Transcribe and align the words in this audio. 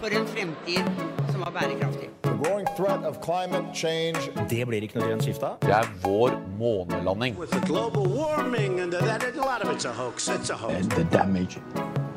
For 0.00 0.08
en 0.20 0.26
fremtid 0.26 0.84
som 1.30 1.40
var 1.40 1.50
bærekraftig. 1.50 2.08
The 2.22 2.30
growing 2.30 2.66
threat 2.76 3.04
of 3.04 3.16
climate 3.24 3.74
change 3.74 4.18
Det 4.50 4.66
blir 4.68 4.82
ikke 4.82 4.98
noe 4.98 5.08
grønt 5.08 5.26
skifte 5.26 5.46
av. 5.46 5.58
Det 5.60 5.74
er 5.76 5.90
vår 6.02 6.38
månelanding. 6.58 7.36
With 7.38 7.52
the 7.52 7.60
global 7.66 8.08
warming 8.08 8.80
and 8.80 8.92
that, 8.92 9.24
a 9.24 9.32
lot 9.36 9.60
of 9.64 9.74
it's 9.74 9.84
a 9.84 9.92
hoax. 9.92 10.28
It's 10.28 10.50
a 10.50 10.56
hoax. 10.56 10.74
and 10.74 10.90
the 10.92 11.04
damage 11.04 11.58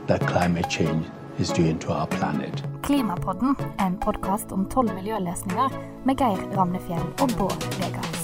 that 0.07 0.21
climate 0.27 0.69
change 0.69 1.05
is 1.39 1.49
doing 1.49 1.79
to 1.79 1.91
our 1.91 2.07
planet. 2.07 2.63
Klimapodden 2.83 3.55
er 3.79 3.85
en 3.85 3.99
podkast 3.99 4.51
om 4.51 4.69
tolv 4.69 4.93
miljøløsninger 4.93 5.69
med 6.05 6.15
Geir 6.15 6.57
Ramnefjell 6.57 7.05
og 7.19 7.29
Bård 7.37 7.67
Vegar 7.79 8.20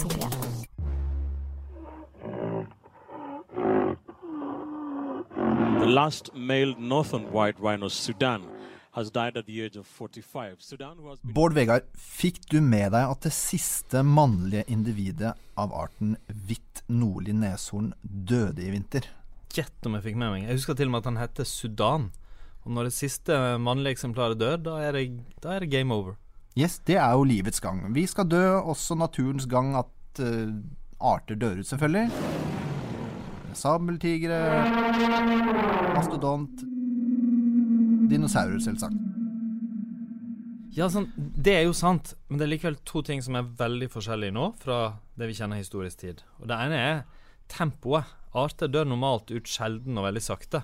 The 5.87 5.93
last 5.93 6.35
male 6.35 6.75
northern 6.77 7.31
white 7.31 7.55
rhino, 7.61 7.87
Sudan, 7.87 8.41
has 8.91 9.09
died 9.09 9.37
at 9.37 9.45
the 9.45 9.61
age 9.61 9.77
of 9.77 9.87
45. 9.87 10.55
Sudan, 10.59 10.97
who 10.97 11.15
Bård 11.21 11.53
Vegard, 11.55 11.85
fikk 11.95 12.41
du 12.51 12.57
med 12.59 12.91
deg 12.91 13.13
at 13.13 13.21
det 13.23 13.31
siste 13.31 14.01
mannlige 14.03 14.65
individet 14.67 15.31
av 15.55 15.71
arten 15.71 16.17
hvitt 16.27 16.81
nordlig 16.91 17.37
neshorn 17.39 17.93
døde 18.03 18.65
i 18.65 18.73
vinter? 18.73 19.07
Gjett 19.55 19.87
om 19.87 19.95
jeg 19.95 20.09
fikk 20.09 20.17
med 20.19 20.33
meg. 20.33 20.49
Jeg 20.49 20.59
husker 20.59 20.75
til 20.75 20.91
og 20.91 20.97
med 20.97 21.05
at 21.05 21.07
han 21.13 21.21
heter 21.21 21.47
Sudan. 21.47 22.09
Og 22.65 22.75
når 22.75 22.89
det 22.89 22.97
siste 22.97 23.37
mannlige 23.55 23.95
eksemplaret 23.95 24.41
dør, 24.43 24.59
da 24.65 24.75
er 24.89 24.97
det, 24.99 25.05
da 25.39 25.55
er 25.55 25.63
det 25.63 25.71
game 25.71 25.95
over. 25.95 26.19
Yes, 26.59 26.81
det 26.83 26.99
er 26.99 27.15
jo 27.15 27.23
livets 27.31 27.63
gang. 27.63 27.85
Vi 27.95 28.03
skal 28.11 28.27
dø, 28.27 28.43
også 28.59 28.99
naturens 28.99 29.47
gang 29.47 29.71
at 29.85 30.19
uh, 30.19 30.51
arter 30.99 31.39
dør 31.39 31.63
ut, 31.63 31.71
selvfølgelig. 31.71 32.36
Sabeltigre, 33.57 34.37
mastodont 35.95 36.61
Dinosaurer, 38.07 38.59
selvsagt. 38.63 38.95
Ja, 40.77 40.85
sånn, 40.93 41.09
Det 41.17 41.55
er 41.57 41.63
jo 41.65 41.73
sant, 41.73 42.13
men 42.29 42.37
det 42.37 42.45
er 42.45 42.51
likevel 42.53 42.77
to 42.85 43.01
ting 43.01 43.23
som 43.25 43.35
er 43.35 43.49
veldig 43.57 43.89
forskjellige 43.89 44.35
nå 44.35 44.51
fra 44.61 44.99
det 45.17 45.27
vi 45.27 45.35
kjenner 45.39 45.57
historisk 45.57 46.03
tid. 46.05 46.21
Og 46.39 46.47
Det 46.47 46.55
ene 46.55 46.77
er 46.77 47.03
tempoet. 47.49 48.05
Arter 48.37 48.69
dør 48.69 48.85
normalt 48.85 49.31
ut 49.31 49.49
sjelden 49.49 49.97
og 49.97 50.05
veldig 50.05 50.21
sakte. 50.21 50.61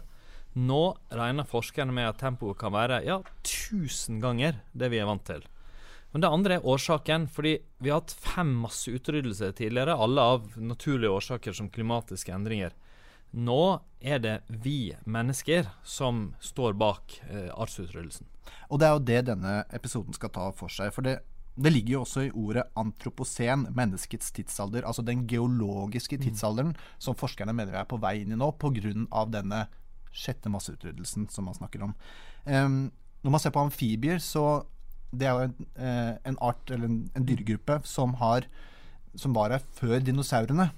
Nå 0.54 0.96
regner 1.10 1.50
forskerne 1.50 1.92
med 1.92 2.12
at 2.12 2.22
tempoet 2.22 2.60
kan 2.62 2.72
være 2.76 3.02
ja, 3.08 3.18
1000 3.42 4.22
ganger 4.22 4.62
det 4.78 4.92
vi 4.94 5.02
er 5.02 5.10
vant 5.10 5.26
til. 5.26 5.42
Men 6.14 6.22
det 6.22 6.30
andre 6.30 6.60
er 6.60 6.68
årsaken, 6.70 7.26
fordi 7.26 7.58
vi 7.82 7.90
har 7.90 8.04
hatt 8.04 8.14
fem 8.14 8.52
masseutryddelser 8.62 9.56
tidligere, 9.58 9.98
alle 9.98 10.22
av 10.22 10.52
naturlige 10.62 11.10
årsaker 11.10 11.58
som 11.58 11.72
klimatiske 11.74 12.30
endringer. 12.36 12.76
Nå 13.34 13.82
er 14.04 14.20
det 14.22 14.34
vi 14.48 14.94
mennesker 15.10 15.70
som 15.84 16.34
står 16.44 16.76
bak 16.78 17.18
eh, 17.30 17.50
artsutryddelsen. 17.50 18.28
Og 18.70 18.80
det 18.80 18.88
er 18.88 18.94
jo 18.94 19.06
det 19.08 19.22
denne 19.32 19.54
episoden 19.74 20.14
skal 20.14 20.32
ta 20.34 20.50
for 20.56 20.72
seg. 20.72 20.92
For 20.94 21.06
det, 21.06 21.18
det 21.56 21.72
ligger 21.74 21.96
jo 21.96 22.02
også 22.04 22.26
i 22.28 22.34
ordet 22.34 22.68
antroposen, 22.80 23.68
menneskets 23.74 24.34
tidsalder. 24.36 24.86
Altså 24.86 25.06
den 25.06 25.26
geologiske 25.30 26.20
tidsalderen 26.22 26.76
som 27.02 27.18
forskerne 27.18 27.56
mener 27.56 27.74
vi 27.74 27.82
er 27.82 27.90
på 27.90 28.02
vei 28.04 28.20
inn 28.22 28.36
i 28.36 28.40
nå 28.40 28.52
pga. 28.62 29.26
denne 29.32 29.66
sjette 30.14 30.52
masseutryddelsen 30.54 31.26
som 31.34 31.50
man 31.50 31.58
snakker 31.58 31.88
om. 31.88 31.96
Um, 32.46 32.92
når 33.24 33.34
man 33.34 33.42
ser 33.42 33.54
på 33.56 33.64
amfibier, 33.64 34.20
så 34.22 34.66
det 35.14 35.28
er 35.30 35.34
jo 35.34 35.48
en, 35.48 35.68
eh, 35.78 36.14
en 36.26 36.38
art, 36.42 36.70
eller 36.70 36.90
en, 36.90 37.10
en 37.16 37.26
dyregruppe, 37.26 37.80
som, 37.86 38.16
har, 38.20 38.46
som 39.16 39.34
var 39.34 39.54
her 39.54 39.64
før 39.78 40.02
dinosaurene. 40.02 40.72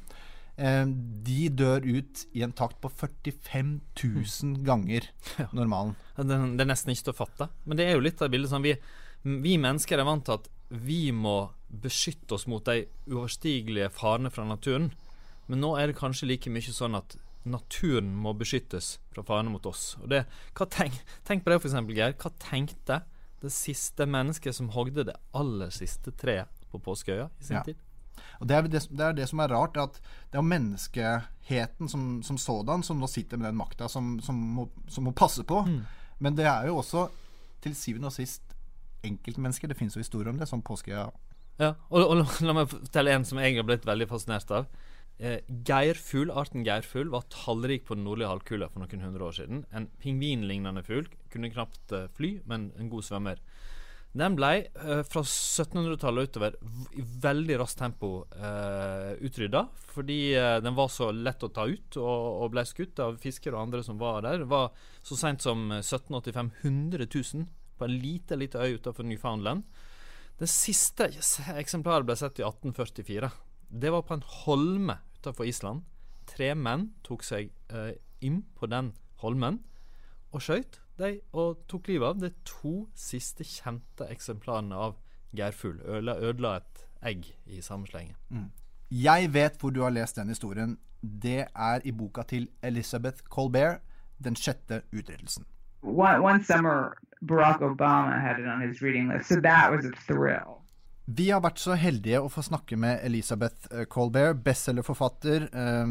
De 0.56 1.50
dør 1.52 1.84
ut 1.84 2.22
i 2.38 2.44
en 2.46 2.54
takt 2.56 2.78
på 2.84 2.90
45 2.90 3.74
000 4.04 4.62
ganger 4.64 5.10
normalen. 5.58 5.96
Det, 6.16 6.38
det 6.56 6.64
er 6.64 6.70
nesten 6.70 6.94
ikke 6.94 7.10
til 7.10 7.16
å 7.16 7.20
fatte. 7.26 7.50
Men 7.66 7.80
det 7.80 7.88
er 7.90 7.98
jo 7.98 8.04
litt 8.06 8.22
av 8.24 8.32
bildet 8.32 8.54
sånn 8.54 8.64
vi, 8.66 8.76
vi 9.26 9.58
mennesker 9.60 10.00
er 10.00 10.08
vant 10.08 10.24
til 10.28 10.38
at 10.40 10.48
vi 10.70 11.12
må 11.14 11.50
beskytte 11.70 12.38
oss 12.38 12.48
mot 12.50 12.64
de 12.66 12.86
uoverstigelige 13.12 13.92
farene 13.94 14.32
fra 14.34 14.46
naturen. 14.48 14.92
Men 15.52 15.62
nå 15.62 15.76
er 15.78 15.92
det 15.92 16.00
kanskje 16.00 16.30
like 16.32 16.50
mye 16.50 16.74
sånn 16.74 16.96
at 16.98 17.18
naturen 17.46 18.08
må 18.18 18.32
beskyttes 18.34 18.96
fra 19.14 19.22
farene 19.28 19.52
mot 19.54 19.66
oss. 19.70 19.92
Og 20.02 20.08
det, 20.10 20.24
tenk, 20.74 20.96
tenk 21.28 21.44
på 21.46 21.52
det, 21.54 21.60
for 21.62 21.70
eksempel, 21.70 22.00
Geir. 22.00 22.16
Hva 22.18 22.32
tenkte 22.42 23.04
det 23.44 23.52
siste 23.54 24.08
mennesket 24.10 24.56
som 24.58 24.72
hogde 24.74 25.04
det 25.06 25.14
aller 25.38 25.70
siste 25.76 26.16
treet 26.18 26.50
på 26.72 26.80
Påskeøya 26.82 27.28
i 27.30 27.46
sin 27.46 27.60
Ja. 27.60 27.66
tid? 27.68 27.84
Og 28.40 28.48
det 28.50 28.56
er, 28.58 28.68
det, 28.70 28.82
det 28.92 29.06
er 29.06 29.14
det 29.18 29.28
som 29.30 29.40
er 29.44 29.52
rart, 29.54 29.78
at 29.78 30.00
det 30.32 30.40
er 30.40 30.46
menneskeheten 30.50 31.90
som, 31.92 32.08
som 32.24 32.38
sådan 32.40 32.84
som 32.84 33.00
nå 33.02 33.08
sitter 33.12 33.38
med 33.38 33.50
den 33.52 33.60
makta 33.60 33.88
som, 33.92 34.16
som, 34.24 34.42
som 34.88 35.08
må 35.08 35.14
passe 35.16 35.44
på. 35.48 35.64
Men 36.20 36.36
det 36.38 36.46
er 36.48 36.68
jo 36.70 36.78
også 36.82 37.08
til 37.66 37.76
syvende 37.76 38.08
og 38.12 38.16
sist 38.16 38.42
enkeltmennesker. 39.06 39.68
Det 39.70 39.78
finnes 39.78 39.96
jo 39.98 40.04
historier 40.04 40.32
om 40.32 40.40
det, 40.40 40.48
som 40.50 40.64
påskeøya. 40.66 41.10
Ja, 41.60 41.74
og, 41.90 42.02
og 42.04 42.18
la- 42.20 42.42
la 42.50 42.54
meg 42.58 42.72
fortelle 42.72 43.14
en 43.16 43.26
som 43.28 43.40
jeg 43.40 43.56
har 43.56 43.64
blitt 43.68 43.86
veldig 43.88 44.08
fascinert 44.12 44.50
av. 44.52 44.66
Eh, 45.16 45.38
geirfugl, 45.64 46.32
arten 46.36 46.66
geirfugl 46.68 47.08
var 47.14 47.24
tallrik 47.32 47.86
på 47.88 47.96
den 47.96 48.04
nordlige 48.04 48.28
halvkula 48.34 48.68
for 48.72 48.84
noen 48.84 49.06
hundre 49.06 49.24
år 49.30 49.38
siden. 49.38 49.62
En 49.72 49.86
pingvinlignende 50.04 50.84
fugl. 50.84 51.08
Kunne 51.32 51.52
knapt 51.54 51.94
eh, 51.96 52.10
fly, 52.18 52.34
men 52.50 52.72
en 52.80 52.90
god 52.92 53.06
svømmer. 53.08 53.40
Den 54.16 54.38
ble 54.38 54.52
eh, 54.64 55.02
fra 55.04 55.22
1700-tallet 55.28 56.30
utover 56.30 56.54
i 56.96 57.04
veldig 57.04 57.58
raskt 57.60 57.82
tempo 57.82 58.12
uh, 58.40 59.12
utrydda. 59.20 59.66
Fordi 59.96 60.20
eh, 60.36 60.58
den 60.64 60.76
var 60.76 60.88
så 60.92 61.10
lett 61.12 61.44
å 61.44 61.52
ta 61.56 61.66
ut, 61.68 61.98
og, 62.00 62.24
og 62.44 62.54
ble 62.54 62.64
skutt 62.68 63.00
av 63.04 63.20
fiskere 63.24 63.56
og 63.56 63.66
andre 63.66 63.84
som 63.84 64.00
var 64.00 64.24
der. 64.26 64.44
Det 64.44 64.50
var 64.52 64.72
så 65.04 65.18
seint 65.20 65.44
som 65.44 65.70
eh, 65.72 65.84
1785 65.84 66.52
100 66.64 67.08
000 67.08 67.46
på 67.76 67.88
en 67.88 67.98
lite, 68.00 68.40
lite 68.40 68.60
øy 68.64 68.78
utenfor 68.78 69.08
Newfoundland. 69.08 69.64
Det 70.40 70.48
siste 70.52 71.10
eksemplaret 71.56 72.08
ble 72.08 72.16
sett 72.20 72.40
i 72.40 72.48
1844. 72.48 73.32
Det 73.68 73.92
var 73.92 74.04
på 74.08 74.16
en 74.16 74.26
holme 74.44 74.98
utenfor 75.20 75.48
Island. 75.48 75.84
Tre 76.28 76.54
menn 76.56 76.90
tok 77.08 77.24
seg 77.24 77.52
eh, 77.72 77.94
inn 78.24 78.44
på 78.56 78.68
den 78.72 78.94
holmen 79.24 79.62
og 80.36 80.44
skjøt 80.44 80.82
de 80.98 81.20
og 81.34 81.64
tok 81.68 81.88
livet 81.88 82.08
av 82.08 82.20
de 82.22 82.32
to 82.46 82.88
siste 82.96 83.44
kjente 83.44 84.08
eksemplarene 84.10 84.76
av 84.76 84.96
geirfugl. 85.36 85.82
Ødela, 85.84 86.18
ødela 86.20 86.56
et 86.62 86.86
egg 87.06 87.28
i 87.46 87.62
samme 87.62 87.88
slengen. 87.88 88.16
Jeg 88.92 89.34
vet 89.34 89.58
hvor 89.60 89.74
du 89.76 89.82
har 89.84 89.94
lest 89.94 90.16
den 90.16 90.30
historien. 90.30 90.78
Det 91.02 91.46
er 91.56 91.84
i 91.86 91.92
boka 91.92 92.24
til 92.24 92.48
Elizabeth 92.64 93.24
Colbert, 93.30 93.82
'Den 94.24 94.36
sjette 94.36 94.82
utryddelsen'. 94.94 95.46
one, 95.84 96.22
one 96.22 96.44
summer 96.44 96.98
Barack 97.22 97.62
Obama 97.62 98.20
had 98.20 98.40
it 98.40 98.48
on 98.48 98.62
his 98.62 98.82
reading 98.82 99.10
list, 99.10 99.30
so 99.30 99.42
that 99.42 99.72
was 99.72 99.86
a 99.86 99.92
thrill. 100.08 100.62
Vi 101.08 101.30
har 101.30 101.42
vært 101.42 101.60
så 101.62 101.76
heldige 101.78 102.18
å 102.18 102.30
få 102.34 102.42
snakke 102.42 102.78
med 102.82 103.04
Elisabeth 103.06 103.68
eh, 103.72 103.86
Colbert, 103.86 104.40
bestselgerforfatter, 104.44 105.50
eh, 105.54 105.84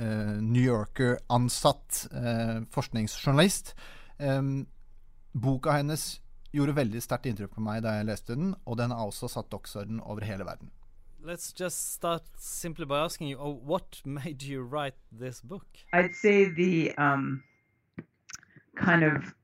eh, 0.00 0.40
New 0.40 0.62
Yorker-ansatt 0.62 2.06
eh, 2.12 2.62
forskningsjournalist. 2.72 3.74
Eh, 4.18 4.42
boka 5.32 5.74
hennes 5.78 6.20
gjorde 6.54 6.76
veldig 6.76 7.02
sterkt 7.02 7.26
inntrykk 7.26 7.56
på 7.56 7.64
meg 7.66 7.82
da 7.82 7.96
jeg 7.98 8.08
leste 8.08 8.36
den, 8.38 8.54
og 8.64 8.78
den 8.78 8.94
har 8.94 9.08
også 9.08 9.30
satt 9.30 9.50
dagsorden 9.50 10.00
over 10.00 10.24
hele 10.26 10.46
verden. 10.46 10.70
Let's 11.24 11.52
just 11.58 11.94
start 11.94 12.22
simply 12.36 12.84
by 12.84 12.98
asking 13.04 13.28
you, 13.28 13.38
oh, 13.38 13.54
what 13.64 14.02
made 14.04 14.42
you 14.42 14.62
write 14.62 14.96
this 15.10 15.40
book? 15.40 15.66
I'd 15.92 16.14
say 16.14 16.44
the 16.44 16.92
um, 16.98 17.42
kind 18.76 19.02
of 19.02 19.34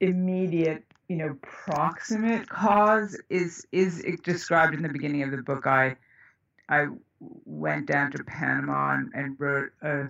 immediate, 0.00 0.84
you 1.08 1.16
know, 1.16 1.36
proximate 1.42 2.48
cause 2.48 3.20
is 3.28 3.66
is 3.72 3.98
it 4.04 4.22
described 4.22 4.74
in 4.74 4.82
the 4.82 4.88
beginning 4.88 5.24
of 5.24 5.32
the 5.32 5.42
book. 5.42 5.66
I 5.66 5.96
I 6.68 6.86
went 7.44 7.86
down 7.86 8.12
to 8.12 8.22
Panama 8.24 8.94
and, 8.94 9.10
and 9.14 9.40
wrote 9.40 9.72
a 9.82 10.08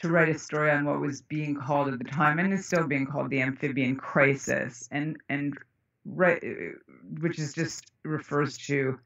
to 0.00 0.08
write 0.08 0.28
a 0.28 0.38
story 0.38 0.70
on 0.70 0.84
what 0.84 1.00
was 1.00 1.22
being 1.22 1.54
called 1.54 1.88
at 1.88 1.98
the 1.98 2.04
time 2.04 2.38
and 2.38 2.52
is 2.52 2.66
still 2.66 2.86
being 2.86 3.06
called 3.06 3.30
the 3.30 3.40
amphibian 3.40 3.96
crisis 3.96 4.88
and 4.90 5.16
and 5.28 5.56
which 6.04 7.38
is 7.38 7.52
just 7.52 7.92
refers 8.04 8.58
to 8.58 8.98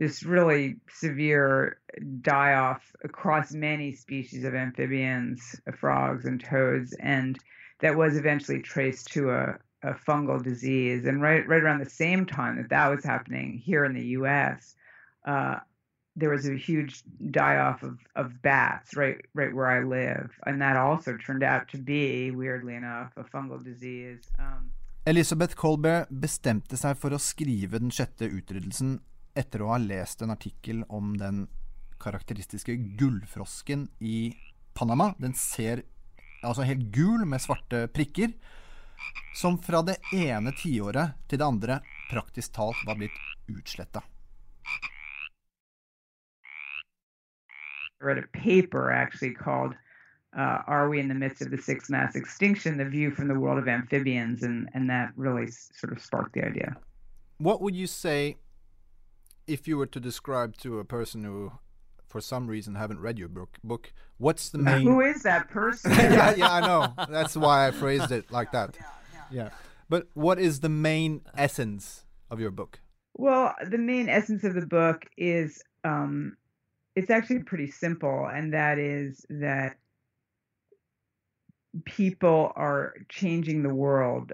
this 0.00 0.22
really 0.22 0.76
severe 0.88 1.78
die 2.22 2.54
off 2.54 2.82
across 3.04 3.52
many 3.52 3.92
species 3.92 4.44
of 4.44 4.54
amphibians, 4.54 5.60
frogs 5.78 6.24
and 6.24 6.42
toads, 6.42 6.94
and 6.94 7.38
that 7.80 7.94
was 7.94 8.16
eventually 8.16 8.60
traced 8.60 9.12
to 9.12 9.30
a, 9.30 9.58
a 9.82 9.92
fungal 9.92 10.42
disease. 10.42 11.04
And 11.04 11.20
right 11.20 11.46
right 11.46 11.62
around 11.62 11.80
the 11.80 11.90
same 11.90 12.24
time 12.24 12.56
that 12.56 12.70
that 12.70 12.88
was 12.88 13.04
happening 13.04 13.58
here 13.62 13.84
in 13.84 13.92
the 13.92 14.06
U.S., 14.06 14.74
uh, 15.26 15.56
there 16.16 16.30
was 16.30 16.46
a 16.46 16.56
huge 16.56 17.02
die 17.30 17.56
off 17.56 17.82
of, 17.82 17.98
of 18.16 18.42
bats 18.42 18.96
right 18.96 19.18
right 19.34 19.54
where 19.54 19.68
I 19.68 19.82
live, 19.82 20.30
and 20.46 20.60
that 20.60 20.76
also 20.76 21.16
turned 21.16 21.42
out 21.42 21.68
to 21.72 21.78
be, 21.78 22.30
weirdly 22.30 22.74
enough, 22.74 23.12
a 23.16 23.24
fungal 23.24 23.62
disease. 23.62 24.30
Um, 24.38 24.72
Elisabeth 25.06 25.56
Colbert 25.56 26.10
bestemte 26.10 26.76
seg 26.76 26.98
for 27.00 27.14
å 27.14 27.18
skrive 27.18 27.80
den 27.80 27.92
sjette 27.94 28.28
utryddelsen 28.28 28.98
etter 29.38 29.62
å 29.64 29.70
ha 29.72 29.78
lest 29.80 30.20
en 30.22 30.34
artikkel 30.34 30.82
om 30.88 31.14
den 31.16 31.46
karakteristiske 32.00 32.74
gullfrosken 33.00 33.88
i 34.00 34.34
Panama. 34.74 35.14
Den 35.18 35.34
ser 35.34 35.84
altså 36.42 36.66
helt 36.68 36.90
gul 36.92 37.24
med 37.28 37.42
svarte 37.42 37.86
prikker, 37.92 38.32
som 39.36 39.56
fra 39.62 39.80
det 39.86 39.96
ene 40.12 40.52
tiåret 40.60 41.16
til 41.28 41.40
det 41.40 41.48
andre 41.48 41.80
praktisk 42.10 42.52
talt 42.56 42.80
var 42.86 42.98
blitt 43.00 43.16
utsletta. 43.48 44.02
Read 48.00 48.18
a 48.18 48.26
paper 48.38 48.90
actually 48.90 49.34
called 49.34 49.74
uh, 50.36 50.58
"Are 50.66 50.88
We 50.88 51.00
in 51.00 51.08
the 51.08 51.14
Midst 51.14 51.42
of 51.42 51.50
the 51.50 51.58
Sixth 51.58 51.90
Mass 51.90 52.14
Extinction: 52.14 52.76
The 52.76 52.84
View 52.84 53.10
from 53.10 53.28
the 53.28 53.38
World 53.38 53.58
of 53.58 53.68
Amphibians," 53.68 54.42
and 54.42 54.68
and 54.74 54.88
that 54.90 55.12
really 55.16 55.48
sort 55.48 55.92
of 55.92 56.00
sparked 56.00 56.34
the 56.34 56.44
idea. 56.44 56.76
What 57.38 57.60
would 57.62 57.74
you 57.74 57.86
say 57.86 58.36
if 59.46 59.66
you 59.66 59.76
were 59.76 59.86
to 59.86 60.00
describe 60.00 60.56
to 60.58 60.78
a 60.78 60.84
person 60.84 61.24
who, 61.24 61.52
for 62.06 62.20
some 62.20 62.46
reason, 62.46 62.74
haven't 62.74 63.00
read 63.00 63.18
your 63.18 63.28
book? 63.28 63.58
Book. 63.64 63.92
What's 64.18 64.50
the 64.50 64.58
main? 64.58 64.82
Who 64.82 65.00
is 65.00 65.22
that 65.22 65.48
person? 65.48 65.90
yeah, 65.94 66.34
yeah, 66.34 66.52
I 66.52 66.60
know. 66.60 66.94
That's 67.08 67.36
why 67.36 67.66
I 67.66 67.70
phrased 67.70 68.12
it 68.12 68.30
like 68.30 68.52
that. 68.52 68.76
Yeah. 69.30 69.50
But 69.88 70.08
what 70.14 70.38
is 70.38 70.60
the 70.60 70.68
main 70.68 71.22
essence 71.36 72.04
of 72.30 72.38
your 72.38 72.52
book? 72.52 72.80
Well, 73.14 73.54
the 73.66 73.78
main 73.78 74.08
essence 74.08 74.44
of 74.44 74.54
the 74.54 74.66
book 74.66 75.04
is 75.16 75.62
um, 75.84 76.36
it's 76.96 77.10
actually 77.10 77.40
pretty 77.40 77.70
simple, 77.70 78.28
and 78.32 78.52
that 78.52 78.78
is 78.78 79.24
that 79.30 79.76
people 81.84 82.52
are 82.56 82.94
changing 83.08 83.62
the 83.62 83.74
world 83.74 84.32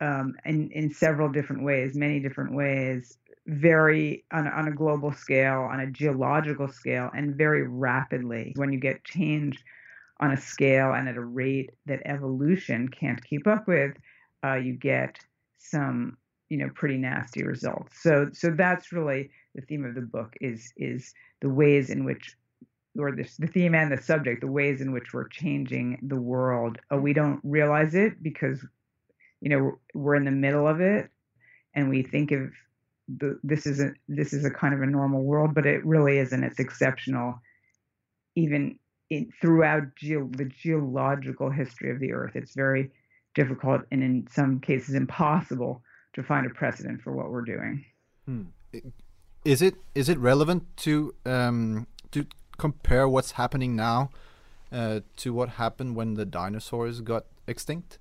um, 0.00 0.34
in 0.44 0.70
in 0.70 0.92
several 0.92 1.28
different 1.28 1.62
ways, 1.64 1.94
many 1.94 2.20
different 2.20 2.54
ways, 2.54 3.18
very 3.46 4.24
on 4.32 4.46
a, 4.46 4.50
on 4.50 4.68
a 4.68 4.72
global 4.72 5.12
scale, 5.12 5.62
on 5.62 5.80
a 5.80 5.90
geological 5.90 6.68
scale, 6.68 7.10
and 7.14 7.36
very 7.36 7.66
rapidly. 7.66 8.52
When 8.56 8.72
you 8.72 8.78
get 8.78 9.04
change 9.04 9.62
on 10.20 10.32
a 10.32 10.36
scale 10.36 10.92
and 10.92 11.08
at 11.08 11.16
a 11.16 11.24
rate 11.24 11.70
that 11.86 12.02
evolution 12.04 12.88
can't 12.88 13.22
keep 13.24 13.46
up 13.46 13.66
with, 13.66 13.96
uh, 14.44 14.56
you 14.56 14.74
get 14.74 15.18
some 15.58 16.16
you 16.50 16.58
know 16.58 16.68
pretty 16.74 16.98
nasty 16.98 17.42
results. 17.44 18.02
So 18.02 18.28
so 18.32 18.50
that's 18.50 18.92
really 18.92 19.30
the 19.54 19.62
theme 19.62 19.84
of 19.84 19.94
the 19.94 20.02
book 20.02 20.34
is 20.40 20.72
is 20.76 21.14
the 21.40 21.48
ways 21.48 21.88
in 21.88 22.04
which 22.04 22.36
or 22.98 23.12
the, 23.12 23.28
the 23.38 23.46
theme 23.46 23.74
and 23.74 23.90
the 23.90 24.02
subject, 24.02 24.40
the 24.40 24.50
ways 24.50 24.80
in 24.80 24.92
which 24.92 25.14
we're 25.14 25.28
changing 25.28 25.98
the 26.02 26.20
world. 26.20 26.78
Uh, 26.92 26.96
we 26.96 27.12
don't 27.12 27.40
realize 27.44 27.94
it 27.94 28.20
because, 28.20 28.64
you 29.40 29.48
know, 29.48 29.78
we're 29.94 30.16
in 30.16 30.24
the 30.24 30.30
middle 30.32 30.66
of 30.66 30.80
it, 30.80 31.08
and 31.74 31.88
we 31.88 32.02
think 32.02 32.32
of 32.32 32.50
the, 33.18 33.38
this 33.44 33.64
is 33.66 33.80
a 33.80 33.92
this 34.08 34.32
is 34.32 34.44
a 34.44 34.50
kind 34.50 34.74
of 34.74 34.82
a 34.82 34.86
normal 34.86 35.22
world, 35.22 35.54
but 35.54 35.66
it 35.66 35.84
really 35.86 36.18
isn't. 36.18 36.42
It's 36.42 36.58
exceptional, 36.58 37.40
even 38.34 38.78
in, 39.08 39.30
throughout 39.40 39.84
the 40.00 40.50
geological 40.60 41.50
history 41.50 41.90
of 41.92 42.00
the 42.00 42.12
Earth. 42.12 42.32
It's 42.34 42.54
very 42.54 42.90
difficult 43.36 43.82
and 43.92 44.02
in 44.02 44.26
some 44.28 44.58
cases 44.58 44.96
impossible 44.96 45.82
to 46.14 46.22
find 46.22 46.46
a 46.46 46.50
precedent 46.50 47.00
for 47.02 47.12
what 47.12 47.30
we're 47.30 47.42
doing. 47.42 47.84
Is 49.44 49.62
it 49.62 49.74
is 49.94 50.08
it 50.08 50.18
relevant 50.18 50.64
to 50.78 51.14
um, 51.24 51.86
to 52.12 52.26
compare 52.58 53.08
what's 53.08 53.32
happening 53.32 53.74
now 53.74 54.10
uh, 54.70 55.00
to 55.16 55.32
what 55.32 55.50
happened 55.50 55.96
when 55.96 56.14
the 56.14 56.26
dinosaurs 56.26 57.00
got 57.00 57.24
extinct? 57.46 57.98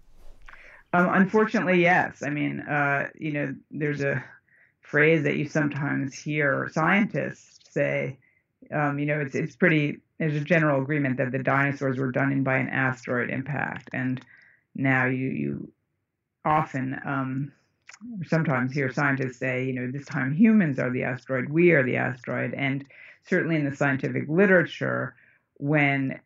Um, 0.91 1.09
unfortunately, 1.11 1.81
yes. 1.81 2.23
I 2.23 2.29
mean, 2.29 2.61
uh, 2.61 3.09
you 3.17 3.31
know, 3.31 3.55
there's 3.71 4.01
a 4.01 4.23
phrase 4.81 5.23
that 5.23 5.37
you 5.37 5.47
sometimes 5.47 6.15
hear 6.15 6.69
scientists 6.71 7.71
say. 7.71 8.17
Um, 8.71 8.99
you 8.99 9.05
know, 9.05 9.19
it's 9.19 9.35
it's 9.35 9.55
pretty. 9.55 9.99
There's 10.17 10.35
a 10.35 10.41
general 10.41 10.81
agreement 10.81 11.17
that 11.17 11.31
the 11.31 11.39
dinosaurs 11.39 11.97
were 11.97 12.11
done 12.11 12.31
in 12.31 12.43
by 12.43 12.57
an 12.57 12.69
asteroid 12.69 13.29
impact, 13.29 13.89
and 13.93 14.19
now 14.75 15.05
you 15.05 15.27
you 15.27 15.71
often 16.43 16.99
um, 17.05 17.51
sometimes 18.25 18.73
hear 18.73 18.91
scientists 18.91 19.37
say, 19.37 19.65
you 19.65 19.73
know, 19.73 19.91
this 19.91 20.05
time 20.05 20.33
humans 20.33 20.79
are 20.79 20.91
the 20.91 21.03
asteroid, 21.03 21.49
we 21.49 21.71
are 21.71 21.83
the 21.83 21.97
asteroid, 21.97 22.53
and 22.53 22.85
certainly 23.27 23.55
in 23.55 23.69
the 23.69 23.75
scientific 23.75 24.27
literature, 24.27 25.15
when 25.55 26.19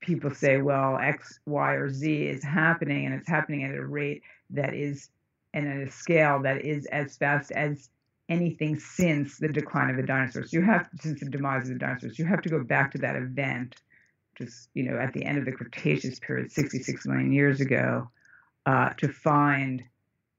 people 0.00 0.30
say, 0.30 0.60
well, 0.60 0.98
X, 0.98 1.40
Y, 1.46 1.72
or 1.74 1.90
Z 1.90 2.26
is 2.26 2.42
happening, 2.42 3.06
and 3.06 3.14
it's 3.14 3.28
happening 3.28 3.64
at 3.64 3.74
a 3.74 3.84
rate 3.84 4.22
that 4.50 4.74
is, 4.74 5.10
and 5.52 5.68
at 5.68 5.88
a 5.88 5.90
scale 5.90 6.42
that 6.42 6.64
is 6.64 6.86
as 6.86 7.16
fast 7.16 7.50
as 7.52 7.90
anything 8.28 8.78
since 8.78 9.38
the 9.38 9.48
decline 9.48 9.90
of 9.90 9.96
the 9.96 10.02
dinosaurs. 10.02 10.52
You 10.52 10.62
have, 10.62 10.88
since 11.00 11.20
the 11.20 11.28
demise 11.28 11.64
of 11.64 11.74
the 11.74 11.78
dinosaurs, 11.78 12.18
you 12.18 12.24
have 12.24 12.42
to 12.42 12.48
go 12.48 12.62
back 12.62 12.92
to 12.92 12.98
that 12.98 13.16
event, 13.16 13.76
just, 14.38 14.68
you 14.74 14.84
know, 14.84 14.98
at 14.98 15.12
the 15.12 15.24
end 15.24 15.38
of 15.38 15.44
the 15.44 15.52
Cretaceous 15.52 16.18
period, 16.18 16.50
66 16.50 17.06
million 17.06 17.32
years 17.32 17.60
ago, 17.60 18.10
uh, 18.66 18.90
to 18.94 19.08
find, 19.08 19.82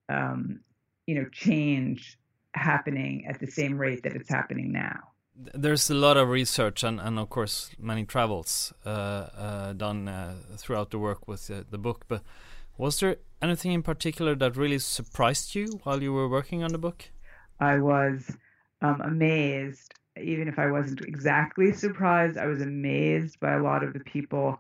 um, 0.10 0.60
you 1.08 1.16
know, 1.16 1.28
change 1.32 2.18
happening 2.54 3.26
at 3.28 3.40
the 3.40 3.48
same 3.48 3.78
rate 3.78 4.04
that 4.04 4.16
it's 4.16 4.30
happening 4.30 4.72
now. 4.72 5.00
There's 5.36 5.90
a 5.90 5.94
lot 5.94 6.16
of 6.16 6.30
research 6.30 6.84
and, 6.84 7.00
and 7.00 7.20
of 7.20 7.30
course 7.30 7.72
many 7.78 8.06
travels 8.06 8.74
uh, 8.86 8.90
uh, 8.90 9.74
done 9.74 10.08
uh, 10.08 10.36
throughout 10.58 10.92
the 10.92 11.00
work 11.00 11.28
with 11.28 11.48
the, 11.48 11.66
the 11.70 11.78
book. 11.78 12.06
But 12.08 12.24
was 12.78 13.00
there 13.00 13.18
anything 13.42 13.74
in 13.74 13.84
particular 13.84 14.36
that 14.36 14.56
really 14.56 14.80
surprised 14.80 15.54
you 15.54 15.80
while 15.84 16.02
you 16.02 16.14
were 16.14 16.30
working 16.30 16.64
on 16.64 16.72
the 16.72 16.78
book? 16.78 17.10
I 17.60 17.80
was 17.80 18.32
um, 18.82 19.02
amazed, 19.02 19.94
even 20.22 20.48
if 20.48 20.58
I 20.58 20.72
wasn't 20.72 21.02
exactly 21.02 21.74
surprised, 21.74 22.38
I 22.38 22.46
was 22.46 22.62
amazed 22.62 23.40
by 23.40 23.54
a 23.54 23.62
lot 23.62 23.84
of 23.84 23.94
the 23.94 24.00
people, 24.02 24.58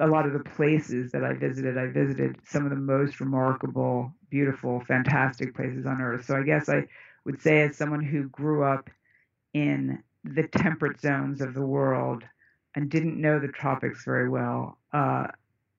a 0.00 0.06
lot 0.06 0.26
of 0.26 0.32
the 0.32 0.44
places 0.56 1.12
that 1.12 1.24
I 1.24 1.34
visited. 1.34 1.76
I 1.76 1.86
visited 1.86 2.36
some 2.44 2.64
of 2.64 2.70
the 2.70 2.76
most 2.76 3.20
remarkable, 3.20 4.14
beautiful, 4.30 4.80
fantastic 4.80 5.54
places 5.54 5.86
on 5.86 6.00
earth. 6.00 6.24
So 6.26 6.36
I 6.36 6.42
guess 6.42 6.68
I 6.68 6.86
would 7.24 7.40
say, 7.40 7.62
as 7.62 7.76
someone 7.76 8.02
who 8.02 8.28
grew 8.28 8.64
up 8.64 8.90
in 9.54 10.02
the 10.24 10.46
temperate 10.48 11.00
zones 11.00 11.40
of 11.40 11.54
the 11.54 11.66
world 11.66 12.24
and 12.74 12.90
didn't 12.90 13.20
know 13.20 13.38
the 13.38 13.48
tropics 13.48 14.04
very 14.04 14.28
well, 14.28 14.78
uh, 14.92 15.28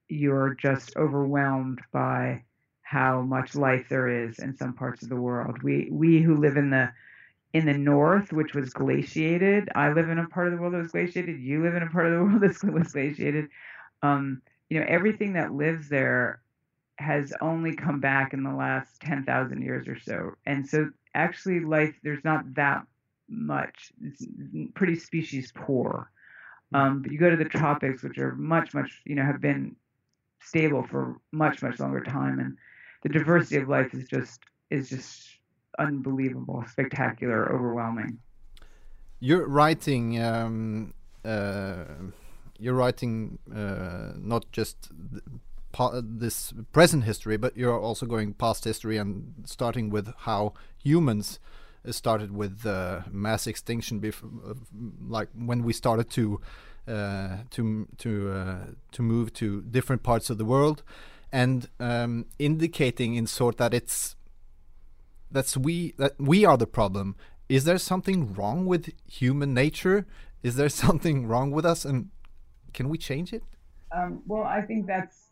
you're 0.10 0.56
just 0.56 0.96
overwhelmed 0.96 1.82
by 1.92 2.44
how 2.82 3.22
much 3.22 3.56
life 3.56 3.88
there 3.90 4.08
is 4.08 4.40
in 4.40 4.56
some 4.56 4.74
parts 4.74 5.04
of 5.04 5.10
the 5.10 5.16
world. 5.16 5.62
We 5.62 5.90
we 5.92 6.22
who 6.22 6.38
live 6.38 6.56
in 6.56 6.70
the 6.70 6.92
in 7.54 7.66
the 7.66 7.74
north, 7.74 8.32
which 8.32 8.54
was 8.54 8.70
glaciated. 8.70 9.70
I 9.76 9.92
live 9.92 10.10
in 10.10 10.20
a 10.20 10.28
part 10.28 10.48
of 10.48 10.54
the 10.54 10.60
world 10.60 10.74
that 10.74 10.80
was 10.80 10.92
glaciated. 10.92 11.40
You 11.40 11.64
live 11.64 11.76
in 11.76 11.84
a 11.84 11.90
part 11.90 12.08
of 12.08 12.14
the 12.14 12.24
world 12.24 12.42
that 12.42 12.74
was 12.74 12.92
glaciated. 12.92 13.50
Um, 14.02 14.42
you 14.70 14.80
know, 14.80 14.86
everything 14.88 15.34
that 15.34 15.54
lives 15.54 15.90
there 15.90 16.42
has 17.00 17.34
only 17.42 17.76
come 17.76 18.00
back 18.00 18.34
in 18.34 18.44
the 18.44 18.54
last 18.54 19.00
ten 19.02 19.24
thousand 19.24 19.62
years 19.62 19.88
or 19.88 20.00
so, 20.00 20.34
and 20.46 20.68
so 20.68 20.90
actually, 21.14 21.60
life 21.60 21.96
there's 22.04 22.24
not 22.24 22.54
that 22.56 22.86
much. 23.30 23.92
It's 24.04 24.26
pretty 24.76 24.96
species 24.96 25.52
poor. 25.56 26.12
Um, 26.74 27.02
but 27.02 27.12
you 27.12 27.18
go 27.18 27.30
to 27.30 27.38
the 27.38 27.46
tropics, 27.46 28.04
which 28.04 28.18
are 28.18 28.36
much, 28.36 28.74
much, 28.74 29.02
you 29.06 29.16
know, 29.16 29.24
have 29.24 29.40
been 29.40 29.76
stable 30.42 30.84
for 30.84 31.16
much, 31.32 31.62
much 31.62 31.80
longer 31.80 32.04
time, 32.04 32.40
and 32.40 32.58
the 33.04 33.10
diversity 33.10 33.58
of 33.58 33.70
life 33.70 33.94
is 33.94 34.08
just 34.08 34.42
is 34.70 34.90
just 34.90 35.30
unbelievable, 35.80 36.64
spectacular, 36.70 37.54
overwhelming. 37.54 38.20
You're 39.20 39.48
writing. 39.48 40.22
Um, 40.22 40.94
uh, 41.24 41.86
you're 42.60 42.74
writing 42.74 43.38
uh, 43.54 44.14
not 44.18 44.52
just 44.52 44.90
this 46.04 46.54
present 46.72 47.04
history, 47.04 47.38
but 47.38 47.56
you're 47.56 47.80
also 47.80 48.06
going 48.06 48.34
past 48.34 48.64
history 48.64 48.98
and 48.98 49.34
starting 49.46 49.90
with 49.90 50.14
how 50.20 50.54
humans 50.84 51.40
started 51.92 52.32
with 52.32 52.66
uh, 52.66 53.02
mass 53.12 53.48
extinction, 53.48 54.04
like 55.08 55.30
when 55.34 55.64
we 55.64 55.74
started 55.74 56.10
to 56.12 56.42
uh, 56.88 57.38
to 57.52 57.88
to 57.98 58.32
uh, 58.32 58.58
to 58.92 59.02
move 59.02 59.34
to 59.34 59.62
different 59.62 60.04
parts 60.04 60.30
of 60.30 60.38
the 60.38 60.46
world, 60.46 60.84
and 61.32 61.70
um, 61.80 62.26
indicating 62.40 63.16
in 63.16 63.28
sort 63.28 63.58
that 63.58 63.74
it's 63.74 64.16
that's 65.32 65.58
we 65.58 65.94
that 65.98 66.14
we 66.20 66.46
are 66.46 66.58
the 66.58 66.68
problem. 66.68 67.16
Is 67.50 67.64
there 67.64 67.78
something 67.78 68.34
wrong 68.34 68.66
with 68.66 68.94
human 69.10 69.54
nature? 69.54 70.06
Is 70.44 70.56
there 70.56 70.70
something 70.84 71.28
wrong 71.28 71.52
with 71.52 71.66
us, 71.66 71.86
and 71.86 72.10
can 72.74 72.90
we 72.90 72.98
change 72.98 73.34
it? 73.34 73.44
Um, 73.96 74.22
well, 74.28 74.44
I 74.44 74.62
think 74.62 74.88
that's 74.88 75.28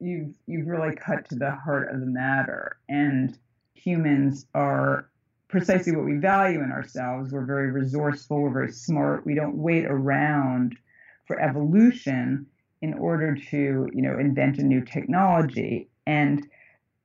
you've 0.00 0.34
you've 0.46 0.66
really 0.66 0.94
cut 0.96 1.28
to 1.28 1.36
the 1.36 1.50
heart 1.50 1.92
of 1.92 2.00
the 2.00 2.06
matter, 2.06 2.78
and 2.88 3.38
humans 3.74 4.46
are 4.54 5.08
precisely 5.48 5.94
what 5.94 6.04
we 6.04 6.16
value 6.16 6.62
in 6.62 6.70
ourselves. 6.70 7.32
We're 7.32 7.44
very 7.44 7.70
resourceful, 7.70 8.40
we're 8.40 8.52
very 8.52 8.72
smart. 8.72 9.26
We 9.26 9.34
don't 9.34 9.56
wait 9.56 9.84
around 9.86 10.76
for 11.26 11.40
evolution 11.40 12.46
in 12.82 12.94
order 12.94 13.34
to, 13.34 13.88
you 13.92 14.02
know, 14.02 14.18
invent 14.18 14.58
a 14.58 14.62
new 14.62 14.84
technology. 14.84 15.88
And 16.06 16.46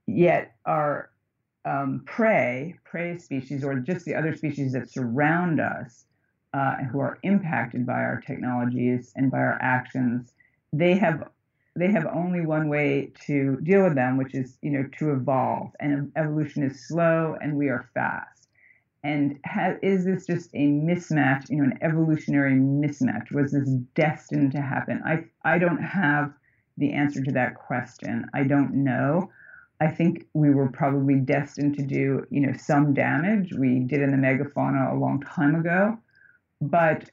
yet 0.08 0.56
our 0.66 1.10
um, 1.66 2.04
prey, 2.06 2.76
prey 2.86 3.18
species, 3.18 3.64
or 3.64 3.76
just 3.76 4.06
the 4.06 4.16
other 4.16 4.36
species 4.36 4.74
that 4.74 4.90
surround 4.90 5.60
us, 5.60 6.06
uh, 6.54 6.76
who 6.92 7.00
are 7.00 7.18
impacted 7.24 7.86
by 7.86 8.02
our 8.02 8.22
technologies 8.26 9.12
and 9.16 9.30
by 9.30 9.40
our 9.40 9.58
actions, 9.62 10.34
they 10.72 10.96
have 10.96 11.28
they 11.76 11.92
have 11.92 12.06
only 12.06 12.46
one 12.46 12.70
way 12.70 13.12
to 13.26 13.58
deal 13.64 13.84
with 13.84 13.96
them, 13.96 14.18
which 14.18 14.34
is 14.34 14.58
you 14.62 14.72
know 14.72 14.86
to 14.98 15.12
evolve. 15.12 15.72
And 15.80 16.12
evolution 16.16 16.64
is 16.64 16.88
slow, 16.88 17.36
and 17.42 17.56
we 17.56 17.70
are 17.70 17.90
fast. 17.94 18.48
And 19.04 19.40
ha- 19.46 19.78
is 19.84 20.06
this 20.06 20.26
just 20.26 20.50
a 20.54 20.68
mismatch? 20.68 21.50
You 21.50 21.58
know, 21.58 21.64
an 21.66 21.78
evolutionary 21.82 22.54
mismatch? 22.54 23.32
Was 23.32 23.52
this 23.52 23.70
destined 23.94 24.54
to 24.54 24.62
happen? 24.62 25.02
I 25.06 25.26
I 25.44 25.60
don't 25.60 25.82
have 25.82 26.34
the 26.78 26.94
answer 26.94 27.24
to 27.24 27.32
that 27.34 27.56
question. 27.56 28.26
I 28.34 28.44
don't 28.44 28.74
know. 28.84 29.30
I 29.82 29.88
think 29.88 30.26
we 30.34 30.52
were 30.52 30.70
probably 30.70 31.16
destined 31.16 31.76
to 31.76 31.84
do, 31.84 32.26
you 32.30 32.40
know, 32.42 32.54
some 32.58 32.94
damage. 32.94 33.54
We 33.54 33.80
did 33.80 34.02
in 34.02 34.12
the 34.12 34.18
megafauna 34.18 34.94
a 34.94 34.96
long 34.96 35.22
time 35.22 35.56
ago, 35.56 35.98
but 36.62 37.10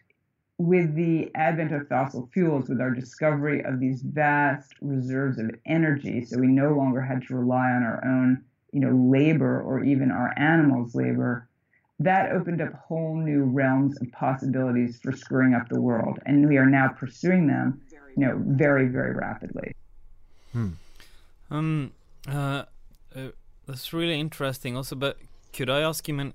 with 0.62 0.94
the 0.94 1.28
advent 1.34 1.72
of 1.72 1.88
fossil 1.88 2.28
fuels, 2.32 2.68
with 2.68 2.80
our 2.80 2.90
discovery 2.90 3.64
of 3.64 3.80
these 3.80 4.02
vast 4.02 4.74
reserves 4.80 5.38
of 5.38 5.50
energy, 5.66 6.24
so 6.24 6.38
we 6.38 6.46
no 6.46 6.72
longer 6.74 7.00
had 7.00 7.26
to 7.26 7.34
rely 7.34 7.70
on 7.70 7.82
our 7.82 8.00
own, 8.04 8.44
you 8.72 8.78
know, 8.78 8.94
labor 9.10 9.60
or 9.60 9.82
even 9.82 10.12
our 10.12 10.32
animals' 10.36 10.94
labor, 10.94 11.48
that 11.98 12.30
opened 12.30 12.60
up 12.60 12.72
whole 12.74 13.16
new 13.16 13.42
realms 13.42 14.00
of 14.00 14.10
possibilities 14.12 15.00
for 15.02 15.10
screwing 15.10 15.54
up 15.54 15.68
the 15.68 15.80
world, 15.80 16.20
and 16.26 16.48
we 16.48 16.56
are 16.56 16.66
now 16.66 16.88
pursuing 16.88 17.48
them, 17.48 17.80
you 18.16 18.24
know, 18.24 18.40
very, 18.46 18.86
very 18.86 19.14
rapidly. 19.14 19.74
Hmm. 20.52 20.68
Um. 21.50 21.92
Uh, 22.28 22.64
uh, 23.16 23.28
that's 23.66 23.92
really 23.92 24.18
interesting. 24.20 24.76
Also, 24.76 24.94
but 24.94 25.18
could 25.52 25.68
I 25.68 25.80
ask 25.80 26.06
you, 26.06 26.14
man? 26.14 26.34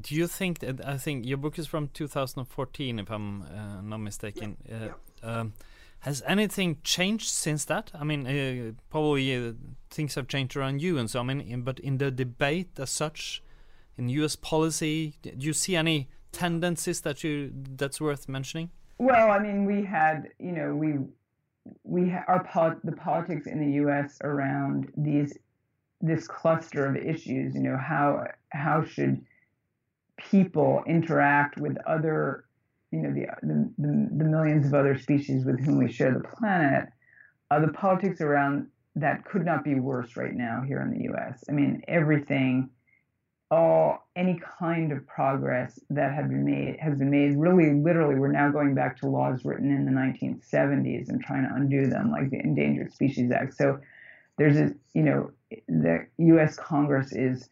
Do 0.00 0.14
you 0.14 0.26
think 0.26 0.58
that 0.60 0.84
I 0.84 0.96
think 0.98 1.26
your 1.26 1.38
book 1.38 1.58
is 1.58 1.66
from 1.66 1.88
2014, 1.88 2.98
if 2.98 3.10
I'm 3.10 3.42
uh, 3.42 3.80
not 3.82 3.98
mistaken? 3.98 4.56
Yeah. 4.68 4.92
Um, 5.22 5.54
has 6.00 6.22
anything 6.26 6.78
changed 6.84 7.28
since 7.28 7.64
that? 7.64 7.90
I 7.94 8.04
mean, 8.04 8.26
uh, 8.26 8.72
probably 8.90 9.34
uh, 9.34 9.52
things 9.90 10.14
have 10.14 10.28
changed 10.28 10.56
around 10.56 10.82
you, 10.82 10.98
and 10.98 11.10
so 11.10 11.20
I 11.20 11.22
mean, 11.22 11.40
in, 11.40 11.62
but 11.62 11.78
in 11.80 11.98
the 11.98 12.10
debate 12.10 12.78
as 12.78 12.90
such, 12.90 13.42
in 13.96 14.08
U.S. 14.10 14.36
policy, 14.36 15.14
do 15.22 15.32
you 15.38 15.52
see 15.52 15.74
any 15.74 16.08
tendencies 16.32 17.00
that 17.00 17.24
you 17.24 17.50
that's 17.76 18.00
worth 18.00 18.28
mentioning? 18.28 18.70
Well, 18.98 19.30
I 19.30 19.38
mean, 19.38 19.64
we 19.64 19.84
had, 19.84 20.28
you 20.38 20.52
know, 20.52 20.74
we 20.74 20.98
we 21.82 22.10
ha- 22.10 22.24
our 22.28 22.44
pol- 22.44 22.80
the 22.84 22.92
politics 22.92 23.46
in 23.46 23.58
the 23.60 23.72
U.S. 23.76 24.18
around 24.22 24.92
these 24.96 25.36
this 26.00 26.28
cluster 26.28 26.86
of 26.86 26.96
issues. 26.96 27.54
You 27.54 27.62
know, 27.62 27.76
how 27.76 28.26
how 28.50 28.84
should 28.84 29.24
people 30.18 30.82
interact 30.86 31.58
with 31.58 31.76
other, 31.86 32.44
you 32.90 33.00
know, 33.00 33.12
the 33.12 33.26
the, 33.42 33.72
the, 33.78 34.24
millions 34.24 34.66
of 34.66 34.74
other 34.74 34.98
species 34.98 35.44
with 35.44 35.60
whom 35.60 35.78
we 35.78 35.90
share 35.90 36.12
the 36.12 36.20
planet? 36.20 36.88
Uh, 37.50 37.60
the 37.60 37.68
politics 37.68 38.20
around 38.20 38.66
that 38.96 39.24
could 39.24 39.44
not 39.44 39.62
be 39.62 39.74
worse 39.74 40.16
right 40.16 40.34
now 40.34 40.62
here 40.66 40.80
in 40.80 40.90
the 40.90 41.04
U.S. 41.04 41.44
I 41.48 41.52
mean, 41.52 41.82
everything 41.86 42.70
all 43.50 44.08
any 44.16 44.40
kind 44.58 44.90
of 44.90 45.06
progress 45.06 45.78
that 45.90 46.12
had 46.12 46.28
been 46.28 46.44
made 46.44 46.76
has 46.80 46.98
been 46.98 47.10
made 47.10 47.36
really 47.36 47.72
literally 47.74 48.16
we're 48.16 48.32
now 48.32 48.50
going 48.50 48.74
back 48.74 48.98
to 48.98 49.06
laws 49.06 49.44
written 49.44 49.70
in 49.70 49.84
the 49.84 49.92
1970s 49.92 51.08
and 51.08 51.22
trying 51.22 51.48
to 51.48 51.54
undo 51.54 51.86
them 51.86 52.10
like 52.10 52.28
the 52.30 52.40
endangered 52.40 52.92
species 52.92 53.30
act 53.30 53.54
so 53.54 53.78
there's 54.36 54.56
a 54.56 54.74
you 54.94 55.02
know 55.02 55.30
the 55.68 56.04
us 56.18 56.56
congress 56.56 57.12
is 57.12 57.48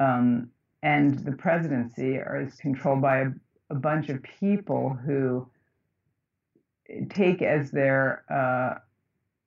um, 0.00 0.50
and 0.82 1.18
the 1.20 1.32
presidency 1.32 2.16
are, 2.16 2.42
is 2.46 2.54
controlled 2.56 3.02
by 3.02 3.18
a, 3.18 3.26
a, 3.70 3.74
bunch 3.74 4.08
of 4.08 4.22
people 4.22 4.96
who 5.04 5.48
take 7.10 7.42
as 7.42 7.70
their 7.70 8.24
uh, 8.30 8.78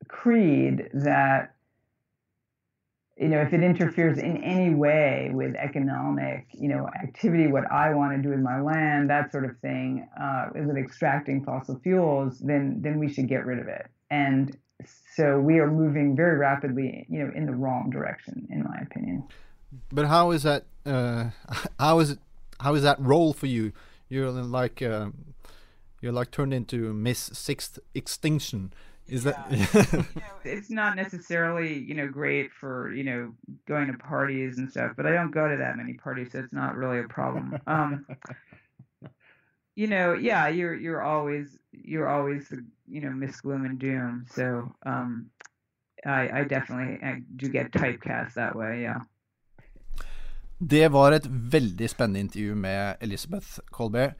creed 0.07 0.89
that 0.93 1.55
you 3.21 3.27
know, 3.27 3.39
if 3.39 3.53
it 3.53 3.61
interferes 3.61 4.17
in 4.17 4.38
any 4.38 4.73
way 4.73 5.29
with 5.31 5.53
economic, 5.55 6.47
you 6.53 6.67
know, 6.67 6.88
activity, 7.03 7.45
what 7.45 7.71
I 7.71 7.93
want 7.93 8.15
to 8.15 8.21
do 8.21 8.29
with 8.29 8.39
my 8.39 8.59
land, 8.59 9.11
that 9.11 9.31
sort 9.31 9.45
of 9.45 9.55
thing, 9.59 10.09
uh, 10.19 10.47
with 10.55 10.75
extracting 10.75 11.43
fossil 11.43 11.79
fuels, 11.83 12.39
then 12.39 12.81
then 12.81 12.97
we 12.97 13.13
should 13.13 13.27
get 13.27 13.45
rid 13.45 13.59
of 13.59 13.67
it. 13.67 13.85
And 14.09 14.57
so 15.15 15.39
we 15.39 15.59
are 15.59 15.69
moving 15.69 16.15
very 16.15 16.38
rapidly, 16.38 17.05
you 17.09 17.19
know, 17.19 17.31
in 17.35 17.45
the 17.45 17.53
wrong 17.53 17.91
direction, 17.91 18.47
in 18.50 18.63
my 18.63 18.79
opinion. 18.81 19.23
But 19.92 20.08
how 20.08 20.32
is 20.32 20.44
that? 20.44 20.66
Uh, 20.86 21.32
how 21.80 22.00
is 22.00 22.12
it? 22.12 22.20
How 22.60 22.75
is 22.75 22.84
that 22.84 23.00
role 23.00 23.34
for 23.34 23.48
you? 23.48 23.74
You're 24.10 24.30
like 24.30 24.82
uh, 24.82 25.10
you're 26.01 26.12
like 26.12 26.32
turned 26.32 26.54
into 26.54 26.94
Miss 26.94 27.20
Sixth 27.34 27.80
Extinction. 27.96 28.74
Is 29.08 29.25
yeah. 29.25 29.32
that? 29.50 29.92
you 29.94 30.22
know, 30.22 30.34
it's 30.44 30.70
not 30.70 30.96
necessarily 30.96 31.78
you 31.80 31.94
know 31.94 32.08
great 32.08 32.51
for 32.51 32.94
you 32.94 33.04
know 33.04 33.34
going 33.68 33.92
to 33.92 33.98
parties 33.98 34.58
and 34.58 34.70
stuff, 34.70 34.94
but 34.96 35.06
I 35.06 35.12
don't 35.12 35.32
go 35.32 35.48
to 35.48 35.58
that 35.58 35.78
many 35.78 35.94
parties, 35.94 36.32
so 36.32 36.40
it's 36.40 36.54
not 36.54 36.75
really 36.75 37.00
a 37.00 37.08
problem. 37.08 37.58
Um, 37.68 38.06
you 39.75 39.88
know, 39.88 40.13
yeah, 40.13 40.48
you're 40.48 40.75
you're 40.75 41.01
always 41.01 41.58
you're 41.72 42.08
always 42.08 42.50
the 42.50 42.66
you 42.88 43.01
know 43.01 43.12
Miss 43.12 43.40
Gloom 43.42 43.66
and 43.66 43.80
Doom. 43.80 44.25
So 44.30 44.74
um, 44.86 45.30
I, 46.06 46.42
I 46.42 46.44
definitely 46.44 47.06
I 47.06 47.22
do 47.36 47.50
get 47.50 47.72
typecast 47.72 48.34
that 48.36 48.56
way. 48.56 48.82
Yeah. 48.82 49.00
Det 50.62 50.91
var 50.94 51.15
et 51.15 51.25
veldig 51.25 51.88
spennende 51.89 52.22
intervju 52.22 52.56
med 52.56 53.01
Elizabeth 53.01 53.63
Colbert. 53.74 54.13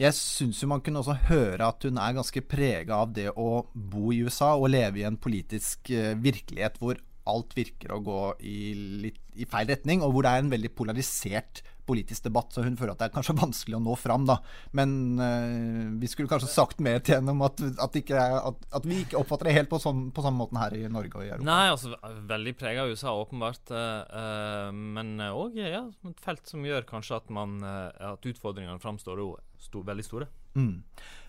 Jeg 0.00 0.12
syns 0.16 0.60
jo 0.60 0.68
man 0.68 0.82
kunne 0.84 1.00
også 1.00 1.16
høre 1.30 1.64
at 1.64 1.84
hun 1.84 1.96
er 2.00 2.16
ganske 2.16 2.42
prega 2.44 2.98
av 3.04 3.14
det 3.16 3.30
å 3.32 3.64
bo 3.72 4.12
i 4.12 4.20
USA 4.24 4.52
og 4.56 4.68
leve 4.72 5.00
i 5.00 5.06
en 5.08 5.16
politisk 5.20 5.92
uh, 5.92 6.12
virkelighet 6.20 6.76
hvor 6.80 7.00
alt 7.28 7.56
virker 7.56 7.92
å 7.92 8.00
gå 8.04 8.20
i, 8.48 8.58
litt, 9.06 9.20
i, 9.36 9.48
feil 9.48 9.68
retning, 9.68 10.04
og 10.04 10.12
hvor 10.12 10.24
det 10.24 10.32
er 10.32 10.44
en 10.44 10.52
veldig 10.52 10.72
polarisert 10.76 11.62
politisk 11.90 12.24
debatt. 12.28 12.54
Så 12.54 12.64
hun 12.64 12.78
føler 12.78 12.94
at 12.94 13.02
det 13.02 13.08
er 13.08 13.14
kanskje 13.16 13.36
vanskelig 13.40 13.78
å 13.78 13.82
nå 13.84 13.96
fram, 13.98 14.26
da. 14.28 14.38
Men 14.76 14.94
uh, 15.20 15.90
vi 16.00 16.10
skulle 16.10 16.30
kanskje 16.30 16.52
sagt 16.52 16.82
mer 16.84 17.02
til 17.04 17.18
henne 17.18 17.34
om 17.34 17.44
at, 17.46 17.62
at, 17.82 17.98
ikke, 18.00 18.18
at, 18.18 18.66
at, 18.70 18.88
vi 18.88 19.02
ikke 19.04 19.18
oppfatter 19.20 19.50
det 19.50 19.56
helt 19.58 19.72
på, 19.72 19.80
sånn, 19.82 20.08
på 20.14 20.24
samme 20.24 20.42
måten 20.42 20.60
her 20.60 20.76
i 20.78 20.84
Norge 20.90 21.18
og 21.18 21.26
i 21.26 21.32
Europa. 21.32 21.48
Nei, 21.50 21.64
altså 21.72 21.94
veldig 22.30 22.56
prega 22.60 22.84
av 22.84 22.94
USA, 22.94 23.14
åpenbart. 23.24 23.74
Uh, 23.74 24.70
men 24.70 25.16
òg 25.30 25.58
ja, 25.60 25.84
et 26.10 26.24
felt 26.24 26.46
som 26.48 26.64
gjør 26.66 26.86
kanskje 26.88 27.18
at, 27.20 27.32
man, 27.34 27.58
at 27.62 28.26
utfordringene 28.26 28.80
framstår 28.82 29.20
sto, 29.60 29.82
veldig 29.86 30.06
store. 30.06 30.30
Mm. 30.54 30.80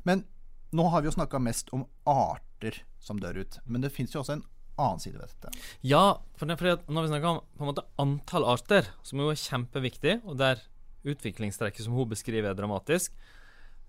Men 0.08 0.24
nå 0.72 0.88
har 0.88 1.04
vi 1.04 1.10
jo 1.10 1.18
snakka 1.18 1.42
mest 1.44 1.72
om 1.76 1.84
arter 2.08 2.84
som 3.02 3.20
dør 3.20 3.42
ut. 3.44 3.58
Men 3.66 3.84
det 3.84 3.92
fins 3.94 4.14
jo 4.16 4.22
også 4.22 4.38
en 4.38 4.46
annen 4.80 5.02
side 5.04 5.18
ved 5.18 5.30
dette. 5.30 5.54
Ja, 5.86 6.20
for 6.38 6.48
det 6.48 6.56
er 6.56 6.62
fordi 6.62 6.94
når 6.94 7.06
vi 7.06 7.12
snakker 7.14 7.32
om 7.32 7.40
på 7.58 7.66
en 7.66 7.72
måte 7.72 7.88
antall 8.02 8.48
arter, 8.54 8.92
som 9.08 9.24
jo 9.24 9.32
er 9.32 9.40
kjempeviktig, 9.40 10.20
og 10.26 10.38
der 10.42 10.62
utviklingstrekket 11.08 11.88
som 11.88 11.98
hun 11.98 12.12
beskriver, 12.12 12.52
er 12.52 12.58
dramatisk 12.58 13.16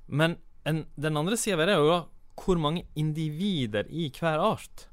Men 0.09 0.39
en, 0.65 0.87
den 0.97 1.17
andre 1.17 1.37
sida 1.37 1.59
ved 1.61 1.69
det 1.69 1.77
er 1.77 1.85
jo 1.85 2.01
hvor 2.43 2.59
mange 2.59 2.87
individer 2.97 3.87
i 3.93 4.09
hver 4.17 4.41
art. 4.41 4.87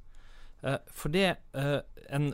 Eh, 0.61 0.77
for 0.91 1.09
det 1.09 1.37
eh, 1.55 1.79
en 2.11 2.33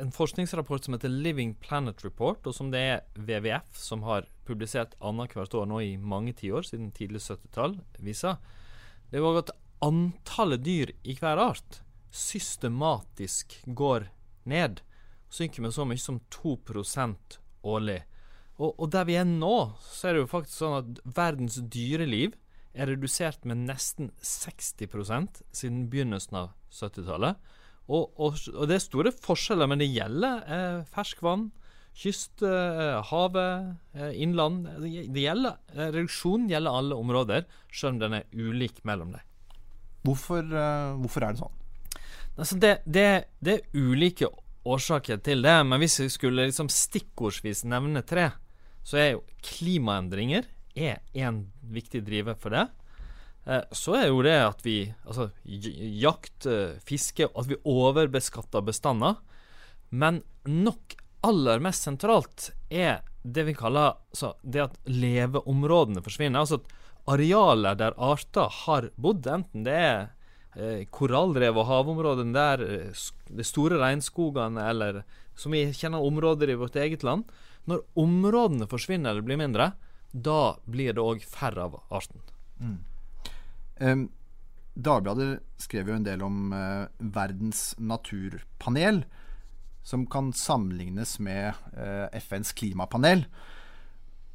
en 0.00 0.12
forskningsrapport 0.12 0.84
som 0.84 0.94
heter 0.96 1.12
Living 1.12 1.54
Planet 1.60 2.04
Report, 2.04 2.46
og 2.46 2.54
som 2.56 2.70
det 2.72 2.80
er 2.80 3.02
WWF 3.18 3.76
som 3.76 4.04
har 4.06 4.26
publisert 4.48 4.94
annethvert 5.04 5.54
år 5.54 5.68
nå 5.68 5.82
i 5.84 5.96
mange 6.00 6.32
tiår, 6.38 6.64
siden 6.64 6.90
tidlig 6.96 7.20
70-tall, 7.26 7.76
viser, 8.00 8.38
det 9.10 9.20
er 9.20 9.28
òg 9.28 9.42
at 9.42 9.52
antallet 9.84 10.64
dyr 10.64 10.94
i 11.04 11.16
hver 11.18 11.40
art 11.42 11.82
systematisk 12.12 13.56
går 13.66 14.06
ned. 14.44 14.82
Synker 15.32 15.64
med 15.64 15.74
så 15.74 15.86
mye 15.88 16.00
som 16.00 16.20
2 16.30 16.58
årlig. 17.62 18.02
Og, 18.60 18.74
og, 18.76 18.86
der 18.92 19.06
vi 19.08 19.16
er 19.16 19.26
nå, 19.26 19.72
så 19.80 20.08
er 20.08 20.14
det 20.14 20.24
jo 20.24 20.30
faktisk 20.30 20.60
sånn 20.60 20.78
at 20.78 21.00
verdens 21.16 21.56
dyreliv 21.72 22.36
er 22.72 22.88
redusert 22.92 23.46
med 23.48 23.64
nesten 23.66 24.10
60% 24.24 25.42
siden 25.54 25.86
begynnelsen 25.92 26.38
av 26.44 26.52
70-tallet. 26.72 27.40
Og, 27.88 28.12
og, 28.16 28.38
og, 28.52 28.62
det 28.70 28.76
er 28.76 28.84
store 28.84 29.12
forskjeller, 29.14 29.68
men 29.70 29.82
det 29.82 29.90
gjelder 29.90 30.44
eh, 30.46 30.78
ferskvann, 30.92 31.48
kyst, 31.98 32.44
eh, 32.46 33.00
havet, 33.10 33.74
eh, 33.96 34.14
innland. 34.22 34.68
Det 34.84 35.24
gjelder, 35.24 35.58
eh, 35.74 35.90
Reduksjonen 35.90 36.48
gjelder 36.52 36.78
alle 36.78 37.00
områder, 37.02 37.48
selv 37.72 37.96
om 37.96 38.04
den 38.04 38.20
er 38.20 38.30
ulik 38.32 38.80
mellom 38.88 39.16
dem. 39.16 39.26
Hvorfor, 40.06 40.46
eh, 40.46 40.94
hvorfor 41.02 41.26
er 41.26 41.34
det 41.34 41.42
sånn? 41.42 41.58
Altså 42.36 42.56
det, 42.56 42.78
det, 42.84 43.24
det, 43.44 43.58
er 43.58 43.76
ulike 43.76 44.28
årsaker 44.64 45.20
til 45.24 45.42
det, 45.44 45.56
men 45.68 45.82
hvis 45.82 45.98
vi 46.00 46.08
skulle 46.12 46.46
liksom 46.48 46.70
stikkordsvis 46.72 47.64
nevne 47.68 48.04
tre, 48.06 48.30
så 48.82 48.98
er 48.98 49.10
jo 49.12 49.24
klimaendringer 49.44 50.48
er 50.74 51.02
en 51.12 51.44
viktig 51.74 52.00
driver 52.06 52.38
for 52.40 52.54
det. 52.54 52.66
Eh, 53.44 53.64
så 53.74 53.96
er 53.98 54.08
jo 54.08 54.22
det 54.24 54.38
at 54.38 54.60
vi 54.64 54.76
Altså, 55.04 55.30
jakt, 55.44 56.46
eh, 56.46 56.78
fiske 56.86 57.26
At 57.26 57.48
vi 57.50 57.58
overbeskatter 57.64 58.62
bestander. 58.62 59.16
Men 59.90 60.22
nok 60.46 60.94
aller 61.22 61.58
mest 61.62 61.84
sentralt 61.84 62.50
er 62.70 63.02
det 63.22 63.44
vi 63.46 63.54
kaller 63.54 63.98
altså, 64.10 64.32
det 64.42 64.62
at 64.64 64.78
leveområdene 64.86 66.02
forsvinner. 66.02 66.40
Altså 66.40 66.58
at 66.62 66.72
arealer 67.12 67.76
der 67.78 67.94
arter 67.98 68.48
har 68.64 68.88
bodd, 68.96 69.26
enten 69.26 69.66
det 69.66 69.76
er 69.76 70.08
korallrev 70.92 71.56
og 71.56 71.68
havområdene 71.68 72.34
der, 72.36 72.60
eh, 72.60 73.02
de 73.28 73.44
store 73.44 73.78
regnskogene, 73.80 74.60
eller 74.68 75.02
som 75.34 75.52
vi 75.52 75.64
kjenner 75.72 76.04
områder 76.04 76.50
i 76.50 76.58
vårt 76.60 76.76
eget 76.76 77.02
land 77.02 77.24
Når 77.64 77.84
områdene 77.96 78.66
forsvinner 78.66 79.10
eller 79.10 79.22
blir 79.22 79.38
mindre, 79.38 79.72
da 80.12 80.56
blir 80.66 80.92
det 80.92 80.98
òg 80.98 81.22
færre 81.22 81.62
av 81.62 81.76
arten. 81.94 82.20
Um, 83.78 84.10
Dagbladet 84.74 85.38
skrev 85.62 85.88
jo 85.88 85.94
en 85.94 86.02
del 86.02 86.24
om 86.26 86.50
uh, 86.50 86.90
verdens 86.98 87.76
naturpanel, 87.78 89.04
som 89.86 90.08
kan 90.10 90.32
sammenlignes 90.32 91.20
med 91.20 91.54
uh, 91.78 92.10
FNs 92.18 92.50
klimapanel. 92.52 93.26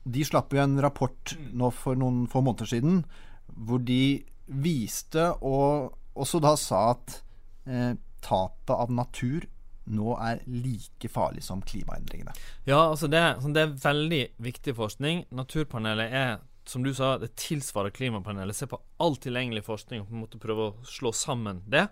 De 0.07 0.23
slapp 0.23 0.55
jo 0.55 0.63
en 0.63 0.79
rapport 0.79 1.35
nå 1.51 1.69
for 1.75 1.99
noen 1.99 2.29
få 2.31 2.39
måneder 2.47 2.71
siden 2.71 3.03
hvor 3.51 3.83
de 3.83 4.23
viste 4.47 5.33
og 5.43 5.97
også 6.17 6.41
da 6.43 6.55
sa 6.59 6.81
at 6.95 7.21
eh, 7.69 7.93
tapet 8.25 8.75
av 8.75 8.91
natur 8.91 9.47
nå 9.87 10.17
er 10.19 10.41
like 10.51 11.09
farlig 11.11 11.43
som 11.45 11.61
klimaendringene. 11.63 12.33
Ja, 12.67 12.81
altså 12.89 13.07
det, 13.11 13.21
sånn, 13.43 13.55
det 13.55 13.63
er 13.63 13.77
veldig 13.83 14.21
viktig 14.43 14.75
forskning. 14.77 15.23
Naturpanelet 15.35 16.11
er, 16.11 16.33
som 16.67 16.83
du 16.83 16.91
sa, 16.95 17.15
det 17.21 17.33
tilsvarer 17.39 17.93
klimapanelet. 17.95 18.57
Se 18.57 18.67
på 18.69 18.81
all 19.03 19.15
tilgjengelig 19.23 19.63
forskning 19.67 20.03
og 20.03 20.09
på 20.09 20.17
en 20.17 20.25
måte 20.25 20.41
prøve 20.43 20.69
å 20.69 20.75
slå 20.87 21.13
sammen 21.15 21.63
det. 21.71 21.87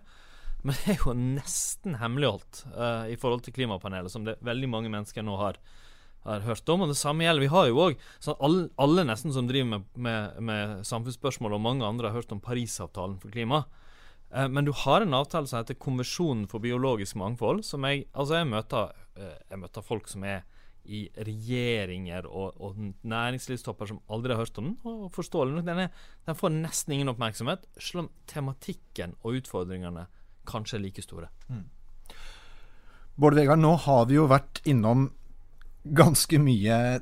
Men 0.65 0.77
det 0.81 0.95
er 0.95 1.01
jo 1.05 1.13
nesten 1.15 1.99
hemmeligholdt 2.01 2.65
uh, 2.73 3.05
i 3.11 3.17
forhold 3.21 3.45
til 3.45 3.53
klimapanelet, 3.55 4.11
som 4.11 4.25
det 4.25 4.39
veldig 4.45 4.69
mange 4.71 4.91
mennesker 4.91 5.23
nå 5.23 5.37
har, 5.37 5.59
har 6.25 6.45
hørt 6.47 6.71
om. 6.73 6.83
Og 6.83 6.91
det 6.91 6.99
samme 6.99 7.27
gjelder 7.27 7.45
Vi 7.45 7.53
har 7.53 7.69
jo 7.69 7.81
òg 7.85 8.05
sånn 8.17 8.39
alle, 8.43 8.67
alle 8.81 9.05
nesten 9.07 9.33
som 9.35 9.47
driver 9.47 9.75
med, 9.75 9.89
med, 9.93 10.39
med 10.41 10.87
samfunnsspørsmål, 10.89 11.55
og 11.55 11.63
mange 11.63 11.87
andre 11.87 12.09
har 12.09 12.17
hørt 12.17 12.33
om 12.33 12.43
Parisavtalen 12.43 13.19
for 13.21 13.31
klima. 13.31 13.63
Eh, 14.35 14.49
Men 14.49 14.65
du 14.65 14.71
har 14.71 15.01
en 15.01 15.13
avtale 15.13 15.47
som 15.47 15.61
heter 15.61 15.79
Konvensjonen 15.79 16.47
for 16.51 16.59
biologisk 16.59 17.15
mangfold. 17.15 17.63
Som 17.65 17.87
jeg, 17.87 18.05
altså 18.13 18.41
jeg, 18.41 18.49
møter, 18.51 18.91
eh, 19.17 19.37
jeg 19.49 19.61
møter 19.61 19.85
folk 19.85 20.11
som 20.11 20.23
er 20.27 20.43
i 20.85 21.07
regjeringer 21.17 22.27
og, 22.29 22.59
og 22.61 22.75
næringslivstopper 23.09 23.89
som 23.89 24.03
aldri 24.13 24.35
har 24.35 24.43
hørt 24.43 24.59
om 24.61 24.67
den. 24.67 24.75
Og 24.85 25.07
forståelig 25.15 25.55
nok, 25.55 25.65
den, 25.65 25.87
den 26.27 26.37
får 26.37 26.53
nesten 26.53 26.93
ingen 26.93 27.09
oppmerksomhet, 27.09 27.65
selv 27.81 28.03
om 28.03 28.11
tematikken 28.29 29.15
og 29.23 29.39
utfordringene 29.39 30.05
kanskje 30.45 30.77
er 30.77 30.83
like 30.83 31.01
store. 31.01 31.31
Bård 33.17 33.33
Vegard, 33.33 33.63
nå 33.63 33.73
har 33.87 34.05
vi 34.11 34.19
jo 34.19 34.27
vært 34.29 34.61
innom 34.69 35.07
ganske 35.85 36.37
mye 36.41 36.99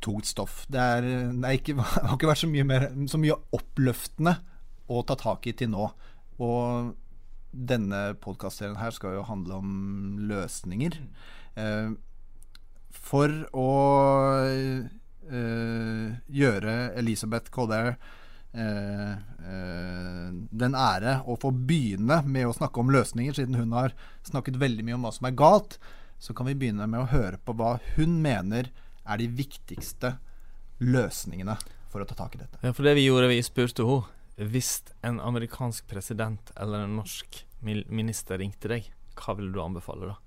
tungt 0.00 0.28
stoff. 0.30 0.62
Det, 0.72 0.80
er, 0.80 1.08
det 1.34 1.44
er 1.50 1.58
ikke, 1.58 1.76
har 1.82 2.14
ikke 2.16 2.30
vært 2.30 2.44
så 2.46 2.48
mye, 2.48 2.64
mer, 2.64 2.88
så 3.12 3.20
mye 3.20 3.36
oppløftende 3.58 4.38
å 4.88 5.02
ta 5.04 5.18
tak 5.20 5.50
i 5.50 5.56
til 5.58 5.68
nå. 5.74 5.90
Og 6.38 6.94
denne 7.52 8.02
podkastserien 8.22 8.78
her 8.78 8.94
skal 8.94 9.16
jo 9.16 9.26
handle 9.26 9.58
om 9.58 9.72
løsninger. 10.28 10.98
Eh, 11.58 11.96
for 13.08 13.32
å 13.56 13.70
eh, 14.48 16.08
gjøre 16.28 16.74
Elisabeth 16.98 17.52
eh, 17.58 17.92
eh, 18.58 20.26
den 20.62 20.76
ære 20.76 21.20
å 21.24 21.38
få 21.40 21.52
begynne 21.52 22.20
med 22.26 22.48
å 22.48 22.56
snakke 22.56 22.82
om 22.82 22.92
løsninger, 22.92 23.36
siden 23.36 23.58
hun 23.58 23.72
har 23.76 23.96
snakket 24.26 24.60
veldig 24.60 24.84
mye 24.84 24.98
om 24.98 25.08
hva 25.08 25.14
som 25.14 25.28
er 25.28 25.38
galt, 25.38 25.78
så 26.18 26.34
kan 26.34 26.48
vi 26.50 26.56
begynne 26.58 26.88
med 26.90 27.04
å 27.04 27.10
høre 27.12 27.38
på 27.38 27.54
hva 27.56 27.76
hun 27.96 28.18
mener 28.22 28.72
er 29.08 29.20
de 29.20 29.28
viktigste 29.30 30.16
løsningene 30.82 31.56
for 31.88 32.02
å 32.02 32.08
ta 32.08 32.16
tak 32.18 32.36
i 32.36 32.42
dette. 32.42 32.60
Ja, 32.62 32.74
for 32.76 32.84
det 32.84 32.98
vi 32.98 33.06
gjorde, 33.06 33.30
vi 33.30 33.40
spurte 33.46 33.86
henne 33.86 34.17
hvis 34.38 34.84
en 35.02 35.20
amerikansk 35.20 35.88
president 35.90 36.52
eller 36.56 36.84
en 36.86 36.96
norsk 37.00 37.44
minister 37.62 38.38
ringte 38.38 38.70
deg, 38.70 38.86
hva 39.18 39.34
ville 39.34 39.52
du 39.52 39.60
anbefale 39.62 40.12
da? 40.12 40.18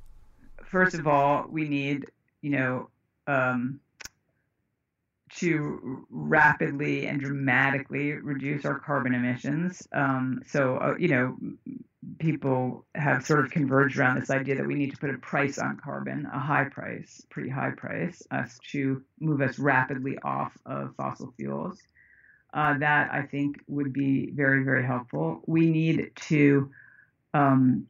First 0.68 0.96
of 1.00 1.08
all, 1.08 1.48
we 1.50 1.68
need, 1.68 2.06
you 2.42 2.52
know, 2.52 2.90
um, 3.28 3.80
to 5.36 6.06
rapidly 6.10 7.08
and 7.08 7.22
dramatically 7.22 8.14
reduce 8.14 8.66
our 8.66 8.80
carbon 8.80 9.14
emissions. 9.14 9.88
Um, 9.94 10.42
so, 10.46 10.78
uh, 10.78 10.96
you 11.00 11.08
know, 11.08 11.38
people 12.20 12.86
have 12.96 13.26
sort 13.26 13.46
of 13.46 13.52
converged 13.52 13.98
around 13.98 14.20
this 14.20 14.30
idea 14.30 14.56
that 14.56 14.68
we 14.68 14.76
need 14.76 14.92
to 14.92 14.98
put 14.98 15.10
a 15.10 15.18
price 15.18 15.58
on 15.58 15.78
carbon, 15.78 16.28
a 16.34 16.40
high 16.40 16.66
price, 16.66 17.26
pretty 17.30 17.50
high 17.50 17.72
price, 17.72 18.22
us 18.32 18.60
to 18.72 19.02
move 19.20 19.42
us 19.42 19.60
rapidly 19.60 20.18
off 20.24 20.58
of 20.66 20.96
fossil 20.96 21.34
fuels. 21.38 21.80
Uh, 22.54 22.78
that 22.80 23.10
I 23.14 23.22
think 23.22 23.62
would 23.68 23.94
be 23.94 24.32
very, 24.32 24.64
very 24.64 24.86
helpful. 24.86 25.42
We 25.48 25.70
need 25.70 26.12
to 26.28 26.70
um, 27.34 27.88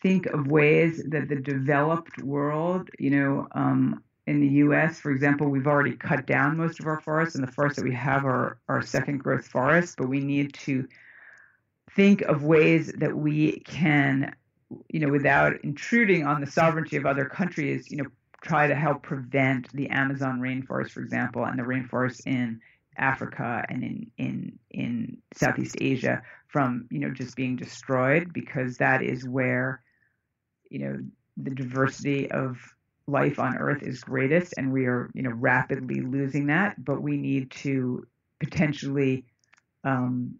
think 0.00 0.26
of 0.26 0.46
ways 0.46 1.02
that 1.08 1.28
the 1.28 1.36
developed 1.36 2.22
world, 2.22 2.90
you 2.98 3.10
know, 3.10 3.48
um, 3.52 4.02
in 4.26 4.40
the 4.40 4.46
U.S., 4.46 5.00
for 5.00 5.10
example, 5.10 5.48
we've 5.48 5.66
already 5.66 5.96
cut 5.96 6.26
down 6.26 6.56
most 6.56 6.78
of 6.78 6.86
our 6.86 7.00
forests, 7.00 7.34
and 7.34 7.46
the 7.46 7.50
forests 7.50 7.78
that 7.78 7.84
we 7.84 7.94
have 7.94 8.24
are, 8.24 8.58
are 8.68 8.80
second 8.80 9.18
growth 9.18 9.46
forests, 9.46 9.94
but 9.98 10.08
we 10.08 10.20
need 10.20 10.54
to 10.54 10.86
think 11.94 12.22
of 12.22 12.44
ways 12.44 12.92
that 12.98 13.16
we 13.16 13.60
can, 13.60 14.34
you 14.88 15.00
know, 15.00 15.08
without 15.08 15.60
intruding 15.62 16.26
on 16.26 16.40
the 16.40 16.46
sovereignty 16.46 16.96
of 16.96 17.06
other 17.06 17.24
countries, 17.24 17.90
you 17.90 17.98
know, 17.98 18.06
try 18.44 18.66
to 18.66 18.74
help 18.74 19.02
prevent 19.02 19.72
the 19.72 19.88
Amazon 19.88 20.38
rainforest, 20.38 20.90
for 20.90 21.00
example, 21.00 21.44
and 21.44 21.58
the 21.58 21.62
rainforests 21.62 22.26
in 22.26 22.60
Africa 22.96 23.64
and 23.68 23.82
in 23.82 24.10
in 24.18 24.58
in 24.70 25.18
Southeast 25.34 25.76
Asia 25.80 26.22
from 26.48 26.86
you 26.90 27.00
know 27.00 27.10
just 27.10 27.34
being 27.36 27.56
destroyed 27.56 28.32
because 28.32 28.76
that 28.76 29.02
is 29.02 29.26
where 29.26 29.82
you 30.70 30.78
know 30.78 30.98
the 31.36 31.50
diversity 31.50 32.30
of 32.30 32.56
life 33.06 33.38
on 33.38 33.56
earth 33.56 33.82
is 33.82 34.00
greatest 34.00 34.54
and 34.56 34.72
we 34.72 34.86
are 34.86 35.10
you 35.14 35.22
know 35.22 35.32
rapidly 35.32 36.00
losing 36.02 36.46
that. 36.46 36.82
But 36.82 37.02
we 37.02 37.16
need 37.16 37.50
to 37.62 38.06
potentially 38.40 39.24
um, 39.84 40.36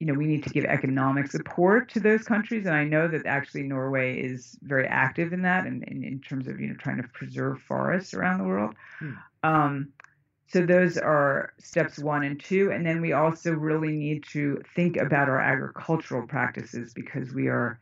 you 0.00 0.06
know 0.06 0.14
we 0.14 0.26
need 0.26 0.44
to 0.44 0.50
give 0.50 0.64
economic 0.64 1.30
support 1.30 1.88
to 1.88 2.00
those 2.00 2.22
countries 2.22 2.66
and 2.66 2.74
i 2.74 2.84
know 2.84 3.08
that 3.08 3.26
actually 3.26 3.62
norway 3.62 4.20
is 4.20 4.56
very 4.62 4.86
active 4.86 5.32
in 5.32 5.42
that 5.42 5.66
and 5.66 5.82
in, 5.84 6.04
in 6.04 6.20
terms 6.20 6.46
of 6.46 6.60
you 6.60 6.68
know 6.68 6.76
trying 6.78 7.02
to 7.02 7.08
preserve 7.08 7.60
forests 7.62 8.14
around 8.14 8.38
the 8.38 8.44
world. 8.44 8.74
Um, 9.42 9.92
so 10.48 10.64
those 10.64 10.96
are 10.96 11.52
steps 11.58 11.98
one 11.98 12.24
and 12.24 12.40
two 12.40 12.70
and 12.72 12.86
then 12.86 13.00
we 13.00 13.12
also 13.12 13.52
really 13.52 13.92
need 13.92 14.24
to 14.24 14.60
think 14.74 14.96
about 14.96 15.28
our 15.28 15.40
agricultural 15.40 16.26
practices 16.26 16.94
because 16.94 17.32
we 17.32 17.48
are 17.48 17.78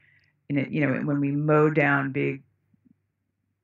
in 0.48 0.58
it 0.58 0.70
you 0.70 0.80
know 0.80 1.00
when 1.04 1.20
we 1.20 1.30
mow 1.30 1.70
down 1.70 2.12
big 2.12 2.42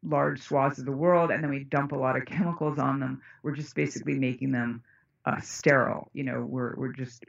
large 0.05 0.41
swaths 0.41 0.79
of 0.79 0.85
the 0.85 0.93
world 0.93 1.31
and 1.31 1.43
then 1.43 1.51
we 1.51 1.65
dump 1.65 1.93
a 1.93 1.97
lot 1.97 2.17
of 2.17 2.25
chemicals 2.27 2.79
on 2.79 3.01
them 3.01 3.21
we're 3.43 3.55
just 3.55 3.75
basically 3.75 4.15
making 4.15 4.53
them 4.53 4.83
uh, 5.25 5.41
sterile 5.41 6.09
you 6.13 6.25
know 6.25 6.41
we're 6.43 6.75
we're 6.77 6.93
just 6.93 7.25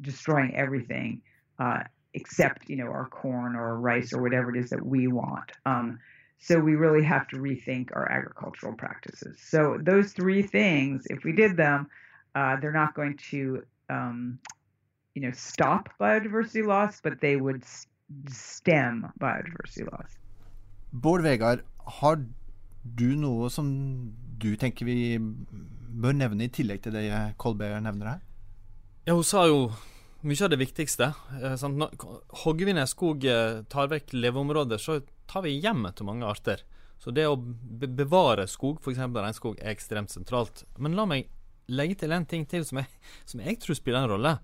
destroying 0.00 0.54
everything 0.54 1.22
uh, 1.58 1.80
except 2.14 2.68
you 2.68 2.76
know 2.76 2.86
our 2.86 3.08
corn 3.08 3.56
or 3.56 3.78
rice 3.78 4.12
or 4.12 4.22
whatever 4.22 4.54
it 4.54 4.62
is 4.62 4.70
that 4.70 4.84
we 4.84 5.06
want. 5.06 5.52
Um, 5.66 5.98
so 6.38 6.58
we 6.58 6.74
really 6.74 7.04
have 7.04 7.28
to 7.28 7.36
rethink 7.36 7.90
our 7.94 8.10
agricultural 8.10 8.74
practices. 8.74 9.38
So 9.40 9.78
those 9.80 10.12
three 10.12 10.42
things 10.42 11.06
if 11.06 11.24
we 11.24 11.32
did 11.32 11.56
them 11.56 11.88
uh, 12.34 12.56
they're 12.60 12.72
not 12.72 12.94
going 12.94 13.18
to 13.30 13.62
um, 13.90 14.38
you 15.14 15.22
know 15.22 15.32
stop 15.32 15.88
biodiversity 16.00 16.66
loss 16.66 17.00
but 17.00 17.20
they 17.20 17.36
would 17.36 17.62
stem 18.28 19.12
biodiversity 19.20 19.90
loss. 19.90 20.18
Bård 20.92 21.22
Vegard, 21.22 21.62
har 21.86 22.18
du 22.84 23.14
noe 23.16 23.48
som 23.50 23.68
du 24.38 24.56
tenker 24.60 24.84
vi 24.84 25.16
bør 25.18 26.16
nevne 26.16 26.44
i 26.44 26.52
tillegg 26.52 26.82
til 26.84 26.96
det 26.96 27.06
Kolberg 27.40 27.80
nevner 27.84 28.14
her? 28.14 28.20
Ja, 29.04 29.16
hun 29.18 29.24
sa 29.26 29.48
jo 29.50 29.64
mye 30.22 30.44
av 30.46 30.52
det 30.52 30.60
viktigste. 30.60 31.08
Eh, 31.42 31.56
sant? 31.58 31.74
Når 31.80 31.96
Hogger 32.44 32.68
vi 32.68 32.74
ned 32.76 32.90
skog, 32.90 33.24
eh, 33.26 33.62
tar 33.66 33.88
vekk 33.90 34.14
leveområder, 34.14 34.78
så 34.78 35.00
tar 35.26 35.42
vi 35.42 35.56
hjemmet 35.58 35.96
til 35.98 36.06
mange 36.06 36.28
arter. 36.28 36.62
Så 37.02 37.10
det 37.10 37.26
å 37.26 37.34
bevare 37.34 38.46
skog, 38.46 38.78
f.eks. 38.78 39.00
regnskog, 39.02 39.58
er 39.58 39.74
ekstremt 39.74 40.14
sentralt. 40.14 40.62
Men 40.78 40.94
la 40.94 41.08
meg 41.10 41.26
legge 41.66 41.98
til 41.98 42.14
en 42.14 42.28
ting 42.30 42.46
til 42.46 42.62
som 42.64 42.78
jeg, 42.78 42.86
som 43.26 43.42
jeg 43.42 43.58
tror 43.58 43.74
spiller 43.74 44.04
en 44.04 44.12
rolle. 44.14 44.36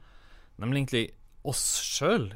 Nemlig 0.58 0.82
egentlig 0.82 1.06
oss 1.46 1.64
sjøl. 1.78 2.32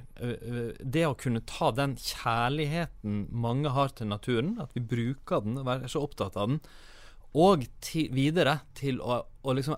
Det 0.78 1.02
å 1.08 1.18
kunne 1.18 1.42
ta 1.42 1.72
den 1.74 1.96
kjærligheten 1.98 3.26
mange 3.34 3.74
har 3.74 3.90
til 3.98 4.06
naturen, 4.06 4.60
at 4.62 4.70
vi 4.78 4.86
bruker 4.94 5.42
den 5.42 5.58
og 5.58 5.74
er 5.74 5.90
så 5.90 6.06
opptatt 6.06 6.38
av 6.38 6.52
den, 6.54 6.62
og 7.34 7.66
til, 7.82 8.12
videre 8.14 8.60
til 8.78 9.00
å, 9.02 9.24
å 9.42 9.54
liksom 9.56 9.74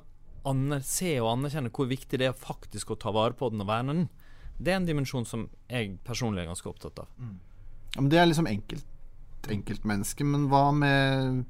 se 0.84 1.14
og 1.20 1.30
anerkjenne 1.32 1.72
hvor 1.74 1.88
viktig 1.90 2.20
det 2.20 2.28
er 2.28 2.36
faktisk 2.36 2.92
å 2.92 3.00
ta 3.00 3.12
vare 3.14 3.36
på 3.38 3.50
den 3.52 3.64
og 3.64 3.70
verne 3.70 3.94
den. 3.94 4.08
Det 4.58 4.72
er 4.72 4.80
en 4.80 4.88
dimensjon 4.88 5.26
som 5.26 5.48
jeg 5.70 5.96
personlig 6.06 6.42
er 6.42 6.50
ganske 6.50 6.70
opptatt 6.70 7.00
av. 7.02 7.08
Ja, 7.94 8.00
men 8.00 8.10
det 8.12 8.20
er 8.20 8.28
liksom 8.28 8.50
enkelt, 8.50 8.86
enkeltmenneske, 9.50 10.26
men 10.26 10.48
hva 10.52 10.66
med 10.74 11.44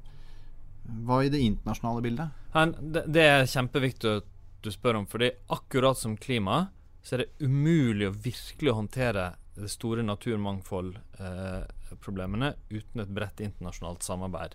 Hva 0.85 1.23
i 1.25 1.31
det 1.33 1.41
internasjonale 1.41 2.03
bildet? 2.05 2.29
Men 2.53 2.75
det, 2.93 3.03
det 3.09 3.23
er 3.25 3.47
kjempeviktig 3.49 4.11
at 4.19 4.27
du 4.65 4.71
spør 4.73 4.95
om. 4.99 5.07
Fordi 5.09 5.31
akkurat 5.53 5.99
som 5.99 6.17
klima, 6.21 6.67
så 7.03 7.15
er 7.15 7.19
det 7.23 7.33
umulig 7.41 8.09
å 8.09 8.19
virkelig 8.27 8.73
håndtere 8.77 9.25
det 9.55 9.69
store 9.73 10.03
naturmangfoldproblemene 10.05 12.49
eh, 12.53 12.59
uten 12.75 13.01
et 13.01 13.15
bredt 13.17 13.41
internasjonalt 13.45 14.03
samarbeid. 14.05 14.53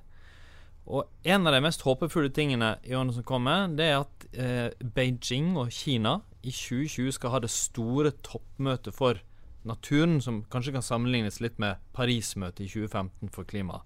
Og 0.89 1.05
En 1.23 1.45
av 1.45 1.53
de 1.53 1.61
mest 1.61 1.83
håpefulle 1.85 2.31
tingene 2.33 2.73
i 2.83 2.95
årene 2.97 3.13
som 3.13 3.25
kommer, 3.27 3.67
det 3.77 3.85
er 3.85 3.97
at 4.01 4.27
eh, 4.33 4.69
Beijing 4.81 5.53
og 5.59 5.69
Kina 5.73 6.19
i 6.41 6.49
2020 6.49 7.13
skal 7.13 7.35
ha 7.35 7.41
det 7.43 7.51
store 7.53 8.11
toppmøtet 8.25 8.95
for 8.95 9.19
naturen, 9.67 10.17
som 10.23 10.41
kanskje 10.49 10.73
kan 10.73 10.85
sammenlignes 10.85 11.41
litt 11.43 11.59
med 11.61 11.77
Paris-møtet 11.93 12.63
i 12.65 12.69
2015 12.71 13.29
for 13.35 13.45
klima. 13.45 13.83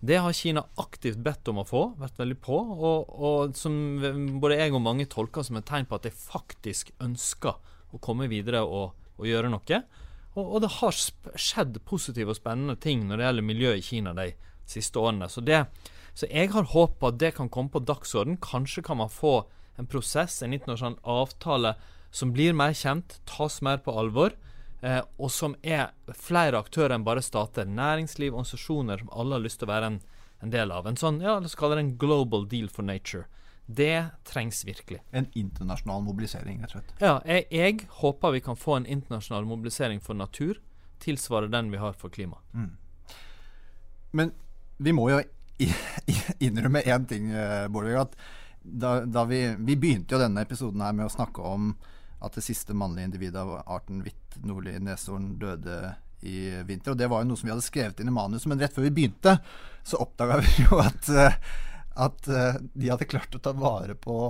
Det 0.00 0.16
har 0.16 0.32
Kina 0.32 0.62
aktivt 0.80 1.20
bedt 1.20 1.50
om 1.52 1.60
å 1.60 1.66
få, 1.68 1.82
vært 2.00 2.16
veldig 2.22 2.38
på, 2.40 2.56
og, 2.56 3.10
og 3.20 3.56
som 3.58 3.74
både 4.40 4.56
jeg 4.62 4.72
og 4.72 4.84
mange 4.86 5.04
tolker 5.12 5.44
som 5.44 5.58
et 5.60 5.68
tegn 5.68 5.88
på 5.90 5.98
at 5.98 6.06
de 6.08 6.14
faktisk 6.14 6.94
ønsker 7.04 7.58
å 7.92 8.00
komme 8.00 8.30
videre 8.30 8.62
og, 8.64 8.94
og 9.18 9.28
gjøre 9.28 9.50
noe. 9.52 9.82
Og, 10.38 10.44
og, 10.44 10.58
det 10.64 10.72
har 10.78 10.96
skjedd 10.96 11.82
positive 11.84 12.32
og 12.32 12.38
spennende 12.38 12.78
ting 12.80 13.04
når 13.04 13.18
det 13.18 13.26
gjelder 13.28 13.48
miljø 13.50 13.74
i 13.76 13.84
Kina 13.84 14.14
de 14.16 14.30
siste 14.70 15.02
årene. 15.02 15.28
Så, 15.28 15.44
det, 15.44 15.66
så 16.14 16.28
jeg 16.30 16.50
har 16.54 16.68
håp 16.72 16.98
på 17.00 17.10
at 17.10 17.18
det 17.20 17.34
kan 17.36 17.48
komme 17.52 17.72
på 17.72 17.82
dagsorden. 17.84 18.38
Kanskje 18.42 18.84
kan 18.86 19.00
man 19.00 19.12
få 19.12 19.44
en 19.80 19.88
prosess, 19.88 20.42
en 20.42 20.54
internasjonal 20.56 20.98
avtale, 21.02 21.74
som 22.10 22.32
blir 22.34 22.56
mer 22.56 22.74
kjent, 22.74 23.20
tas 23.28 23.60
mer 23.62 23.78
på 23.84 23.94
alvor 23.94 24.34
eh, 24.82 25.00
og 25.18 25.30
som 25.32 25.54
er 25.62 25.92
flere 26.16 26.58
aktører 26.60 26.96
enn 26.96 27.06
bare 27.06 27.22
stater. 27.24 27.68
Næringsliv, 27.68 28.32
organisasjoner 28.34 29.02
som 29.02 29.12
alle 29.12 29.38
har 29.38 29.44
lyst 29.44 29.60
til 29.62 29.68
å 29.68 29.72
være 29.72 29.92
en, 29.92 30.00
en 30.44 30.54
del 30.54 30.74
av. 30.74 30.88
En 30.88 30.98
sånn, 31.00 31.20
ja, 31.24 31.38
la 31.38 31.50
oss 31.50 31.58
kalle 31.58 31.78
det 31.78 31.86
en 31.86 31.94
global 32.00 32.48
deal 32.50 32.70
for 32.72 32.86
nature. 32.86 33.26
Det 33.70 34.10
trengs 34.26 34.64
virkelig. 34.66 34.98
En 35.14 35.28
internasjonal 35.38 36.02
mobilisering, 36.02 36.58
rett 36.62 36.74
og 36.74 36.80
slett. 36.80 36.94
Ja, 36.98 37.14
jeg, 37.28 37.46
jeg, 37.54 37.86
håper 38.00 38.34
vi 38.34 38.42
kan 38.42 38.58
få 38.58 38.80
en 38.80 38.88
internasjonal 38.88 39.46
mobilisering 39.46 40.02
for 40.02 40.18
natur, 40.18 40.58
tilsvare 41.00 41.50
den 41.52 41.70
vi 41.70 41.78
har 41.80 41.94
for 41.96 42.12
klima. 42.12 42.40
Mm. 42.52 42.72
Men 44.18 44.32
vi 44.82 44.92
må 44.96 45.06
jo 45.12 45.20
innrømme 46.46 46.82
én 46.82 47.06
ting, 47.08 47.30
eh, 47.32 47.68
Bårdvig. 47.68 47.96
At 48.00 48.16
da, 48.62 49.00
da 49.04 49.24
vi, 49.28 49.42
vi, 49.58 49.76
begynte 49.76 50.14
jo 50.14 50.20
denne 50.20 50.44
episoden 50.44 50.84
her 50.84 50.94
med 50.96 51.08
å 51.08 51.14
snakke 51.14 51.44
om 51.44 51.72
at 52.20 52.36
det 52.36 52.44
siste 52.44 52.76
mannlige 52.76 53.08
individet 53.08 53.40
av 53.40 53.62
arten 53.64 54.02
hvitt 54.04 54.36
nordlig 54.44 54.76
neshorn 54.84 55.32
døde 55.40 55.94
i 56.20 56.50
vinter. 56.68 56.92
Og 56.92 57.00
det 57.00 57.08
var 57.08 57.22
jo 57.22 57.30
noe 57.30 57.40
som 57.40 57.48
vi 57.48 57.54
hadde 57.54 57.64
skrevet 57.64 58.00
inn 58.02 58.12
i 58.12 58.14
manus, 58.14 58.44
men 58.48 58.60
rett 58.60 58.74
før 58.76 58.88
vi 58.88 58.94
begynte, 58.98 59.38
så 59.82 60.00
oppdaga 60.04 60.40
vi 60.42 60.66
jo 60.66 60.80
at, 60.82 61.08
eh, 61.08 61.38
at 62.04 62.28
eh, 62.28 62.60
de 62.74 62.92
hadde 62.92 63.08
klart 63.08 63.36
å 63.36 63.42
ta 63.42 63.54
vare 63.56 63.96
på 63.96 64.26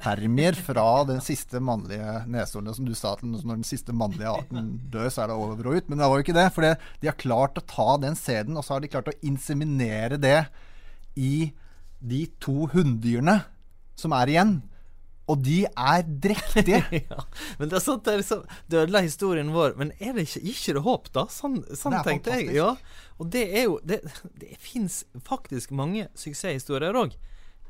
spermier 0.00 0.56
fra 0.56 1.04
den 1.04 1.20
siste 1.20 1.60
mannlige 1.60 2.22
neshornet. 2.30 2.76
Som 2.76 2.86
du 2.88 2.94
sa, 2.94 3.14
at 3.14 3.24
når 3.24 3.60
den 3.60 3.66
siste 3.66 3.92
mannlige 3.92 4.32
arten 4.32 4.72
dør, 4.92 5.10
så 5.12 5.24
er 5.24 5.30
det 5.30 5.36
over 5.36 5.68
og 5.68 5.76
ut. 5.76 5.88
Men 5.88 6.00
det 6.00 6.08
var 6.08 6.16
jo 6.16 6.24
ikke 6.24 6.36
det. 6.38 6.48
For 6.54 6.64
de 6.64 7.10
har 7.10 7.20
klart 7.20 7.60
å 7.60 7.66
ta 7.68 7.96
den 8.00 8.16
sæden, 8.16 8.56
og 8.56 8.64
så 8.64 8.76
har 8.76 8.80
de 8.84 8.92
klart 8.92 9.12
å 9.12 9.18
inseminere 9.26 10.20
det 10.20 10.44
i 11.16 11.52
de 12.00 12.24
to 12.40 12.70
hunndyrene 12.72 13.42
som 14.00 14.14
er 14.16 14.32
igjen. 14.32 14.58
Og 15.30 15.38
de 15.46 15.60
er 15.68 16.02
drektige. 16.02 16.80
ja, 17.12 17.24
men 17.60 17.70
det 17.70 17.76
er 17.78 17.84
sånn, 17.84 18.00
det 18.02 18.14
er 18.14 18.22
liksom, 18.22 18.40
det 18.72 18.80
ødela 18.80 19.04
historien 19.04 19.52
vår. 19.54 19.76
Men 19.78 19.92
er 20.00 20.16
det 20.16 20.26
ikke, 20.26 20.42
ikke 20.54 20.74
det 20.78 20.84
håp, 20.88 21.10
da? 21.14 21.26
Sånn, 21.30 21.60
sånn 21.68 22.00
tenkte 22.00 22.32
fantastisk. 22.32 22.50
jeg. 22.50 22.56
Ja. 22.56 23.10
Og 23.20 23.28
det 23.30 23.44
er 23.52 23.68
jo 23.68 23.76
Det, 23.84 24.00
det 24.40 24.56
fins 24.64 25.02
faktisk 25.26 25.74
mange 25.76 26.08
suksesshistorier 26.18 26.96
òg. 26.98 27.14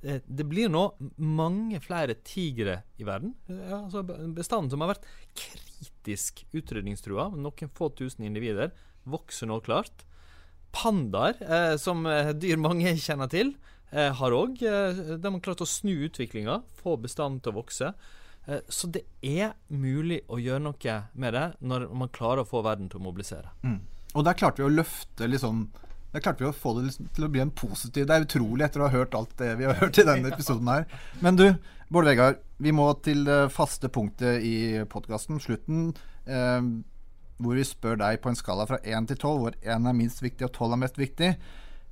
Eh, 0.02 0.20
det 0.24 0.46
blir 0.48 0.70
nå 0.72 0.84
mange 1.20 1.80
flere 1.84 2.16
tigre 2.24 2.80
i 3.00 3.06
verden. 3.08 3.34
Altså 3.70 4.02
Bestanden 4.04 4.70
som 4.72 4.84
har 4.84 4.94
vært 4.94 5.08
kritisk 5.36 6.44
utrydningstrua, 6.56 7.30
noen 7.36 7.74
få 7.76 7.90
tusen 7.96 8.24
individer, 8.28 8.72
vokser 9.08 9.50
nå 9.50 9.60
klart. 9.64 10.06
Pandaer, 10.72 11.36
eh, 11.42 11.74
som 11.80 12.06
eh, 12.06 12.32
dyr 12.32 12.60
mange 12.60 12.94
kjenner 13.06 13.30
til, 13.32 13.54
eh, 13.90 14.12
har 14.16 14.36
òg 14.36 14.62
eh, 14.62 15.04
De 15.18 15.34
har 15.34 15.44
klart 15.44 15.64
å 15.64 15.68
snu 15.68 15.92
utviklinga, 16.08 16.62
få 16.80 16.96
bestanden 17.02 17.42
til 17.44 17.52
å 17.52 17.60
vokse. 17.60 17.92
Eh, 18.46 18.64
så 18.68 18.88
det 18.92 19.04
er 19.20 19.54
mulig 19.68 20.22
å 20.28 20.40
gjøre 20.40 20.64
noe 20.64 20.98
med 21.12 21.36
det 21.36 21.46
når 21.60 21.88
man 21.92 22.12
klarer 22.14 22.44
å 22.44 22.48
få 22.48 22.64
verden 22.64 22.88
til 22.88 23.02
å 23.02 23.08
mobilisere. 23.10 23.52
Mm. 23.66 23.80
Og 24.16 24.26
der 24.26 24.38
klarte 24.38 24.62
vi 24.62 24.66
å 24.66 24.74
løfte 24.74 25.26
litt 25.26 25.38
liksom 25.38 25.68
der 26.10 26.22
klarte 26.24 26.42
vi 26.42 26.48
å 26.50 26.56
få 26.56 26.74
det 26.78 26.96
til 27.14 27.26
å 27.26 27.30
bli 27.30 27.42
en 27.42 27.52
positiv 27.54 28.08
Det 28.08 28.14
er 28.16 28.24
utrolig 28.24 28.64
etter 28.66 28.82
å 28.82 28.88
ha 28.88 28.94
hørt 28.94 29.14
alt 29.14 29.36
det 29.38 29.52
vi 29.60 29.68
har 29.68 29.78
hørt 29.78 29.98
i 30.00 30.06
denne 30.06 30.30
episoden 30.34 30.70
her. 30.70 30.86
Men 31.22 31.38
du, 31.38 31.46
Bård 31.90 32.08
Vegard, 32.10 32.40
vi 32.58 32.74
må 32.74 32.88
til 33.04 33.22
det 33.28 33.44
faste 33.54 33.90
punktet 33.92 34.42
i 34.46 34.54
podkasten, 34.90 35.38
slutten. 35.42 35.92
Eh, 36.26 36.58
hvor 37.40 37.56
vi 37.56 37.64
spør 37.64 37.96
deg 38.00 38.20
på 38.20 38.30
en 38.30 38.38
skala 38.38 38.66
fra 38.68 38.80
1 38.84 39.08
til 39.10 39.20
12, 39.20 39.38
hvor 39.44 39.56
1 39.62 39.88
er 39.88 39.96
minst 39.96 40.20
viktig 40.22 40.48
og 40.48 40.52
12 40.52 40.74
er 40.74 40.82
mest 40.82 41.00
viktig. 41.00 41.30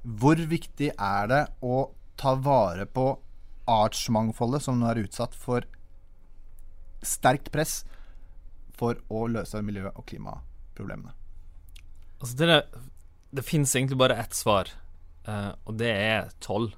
Hvor 0.02 0.42
viktig 0.50 0.90
er 0.92 1.30
det 1.30 1.42
å 1.64 1.78
ta 2.20 2.34
vare 2.42 2.84
på 2.90 3.06
artsmangfoldet 3.68 4.64
som 4.64 4.78
nå 4.80 4.88
er 4.90 5.02
utsatt 5.04 5.36
for 5.36 5.66
sterkt 7.04 7.52
press 7.54 7.82
for 8.78 8.98
å 9.12 9.26
løse 9.30 9.62
miljø- 9.64 9.92
og 9.94 10.04
klimaproblemene? 10.10 11.14
Altså 12.18 12.34
det, 12.38 12.62
det 13.30 13.44
fins 13.44 13.76
egentlig 13.76 13.98
bare 13.98 14.16
ett 14.16 14.34
svar, 14.34 14.70
uh, 15.28 15.52
og 15.64 15.78
det 15.80 15.90
er 15.92 16.30
tolv. 16.44 16.72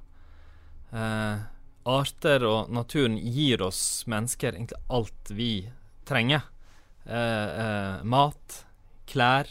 Uh, 0.91 1.47
arter 1.87 2.45
og 2.47 2.73
naturen 2.75 3.17
gir 3.19 3.63
oss 3.63 4.05
mennesker 4.11 4.57
egentlig 4.57 4.81
alt 4.91 5.31
vi 5.35 5.53
trenger. 6.09 6.47
Uh, 7.07 8.03
mat, 8.07 8.65
klær, 9.11 9.49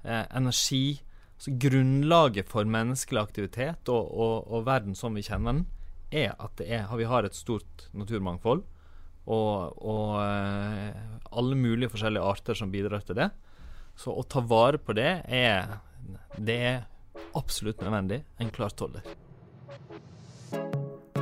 energi 0.00 1.02
så 1.40 1.52
grunnlaget 1.60 2.48
for 2.48 2.64
menneskelig 2.64 3.20
aktivitet 3.20 3.90
og, 3.92 4.06
og, 4.16 4.46
og, 4.48 4.62
verden 4.64 4.94
som 4.96 5.12
vi 5.12 5.24
kjenner 5.26 5.58
den, 5.58 5.66
er 6.08 6.32
at 6.40 6.62
er, 6.64 6.86
vi 6.96 7.04
har 7.04 7.28
et 7.28 7.36
stort 7.36 7.84
naturmangfold 7.92 8.62
og, 9.28 9.76
og 9.76 10.16
alle 10.24 11.58
mulige 11.60 11.92
forskjellige 11.92 12.32
arter 12.32 12.56
som 12.56 12.72
bidrar 12.72 13.04
til 13.04 13.18
det. 13.18 13.28
Så 14.00 14.14
å 14.16 14.24
ta 14.24 14.40
vare 14.40 14.80
på 14.80 14.96
det 14.96 15.10
er, 15.28 15.76
det 16.38 16.56
er 16.56 16.78
absolutt 17.34 17.82
nødvendig. 17.82 18.22
En 18.40 18.50
klar 18.50 18.74
tolver. 18.76 19.04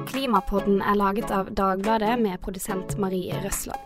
Klimapodden 0.08 0.80
er 0.82 0.96
laget 0.96 1.30
av 1.30 1.50
Dagbladet 1.54 2.14
med 2.20 2.40
produsent 2.40 2.96
Marie 2.98 3.34
Røsland. 3.44 3.80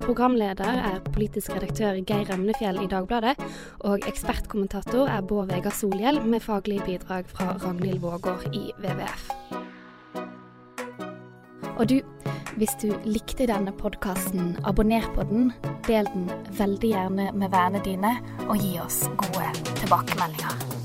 Programleder 0.00 0.78
er 0.80 1.00
politisk 1.12 1.52
redaktør 1.52 1.98
Geir 2.08 2.24
Remnefjell 2.30 2.78
i 2.80 2.88
Dagbladet, 2.88 3.34
og 3.84 4.06
ekspertkommentator 4.08 5.10
er 5.10 5.20
Bård 5.20 5.50
Vegar 5.52 5.74
Solhjell, 5.76 6.22
med 6.24 6.40
faglig 6.40 6.80
bidrag 6.86 7.28
fra 7.28 7.52
Ragnhild 7.60 8.00
Vågård 8.00 8.46
i 8.54 8.70
WWF. 8.80 9.28
Og 11.76 11.88
du, 11.88 12.00
hvis 12.58 12.74
du 12.82 12.90
likte 13.06 13.46
denne 13.50 13.72
podkasten, 13.76 14.56
abonner 14.66 15.06
på 15.14 15.26
den, 15.30 15.52
del 15.86 16.08
den 16.14 16.28
veldig 16.58 16.92
gjerne 16.94 17.30
med 17.32 17.54
vennene 17.54 17.84
dine, 17.86 18.16
og 18.48 18.58
gi 18.58 18.76
oss 18.82 19.04
gode 19.20 19.50
tilbakemeldinger. 19.82 20.79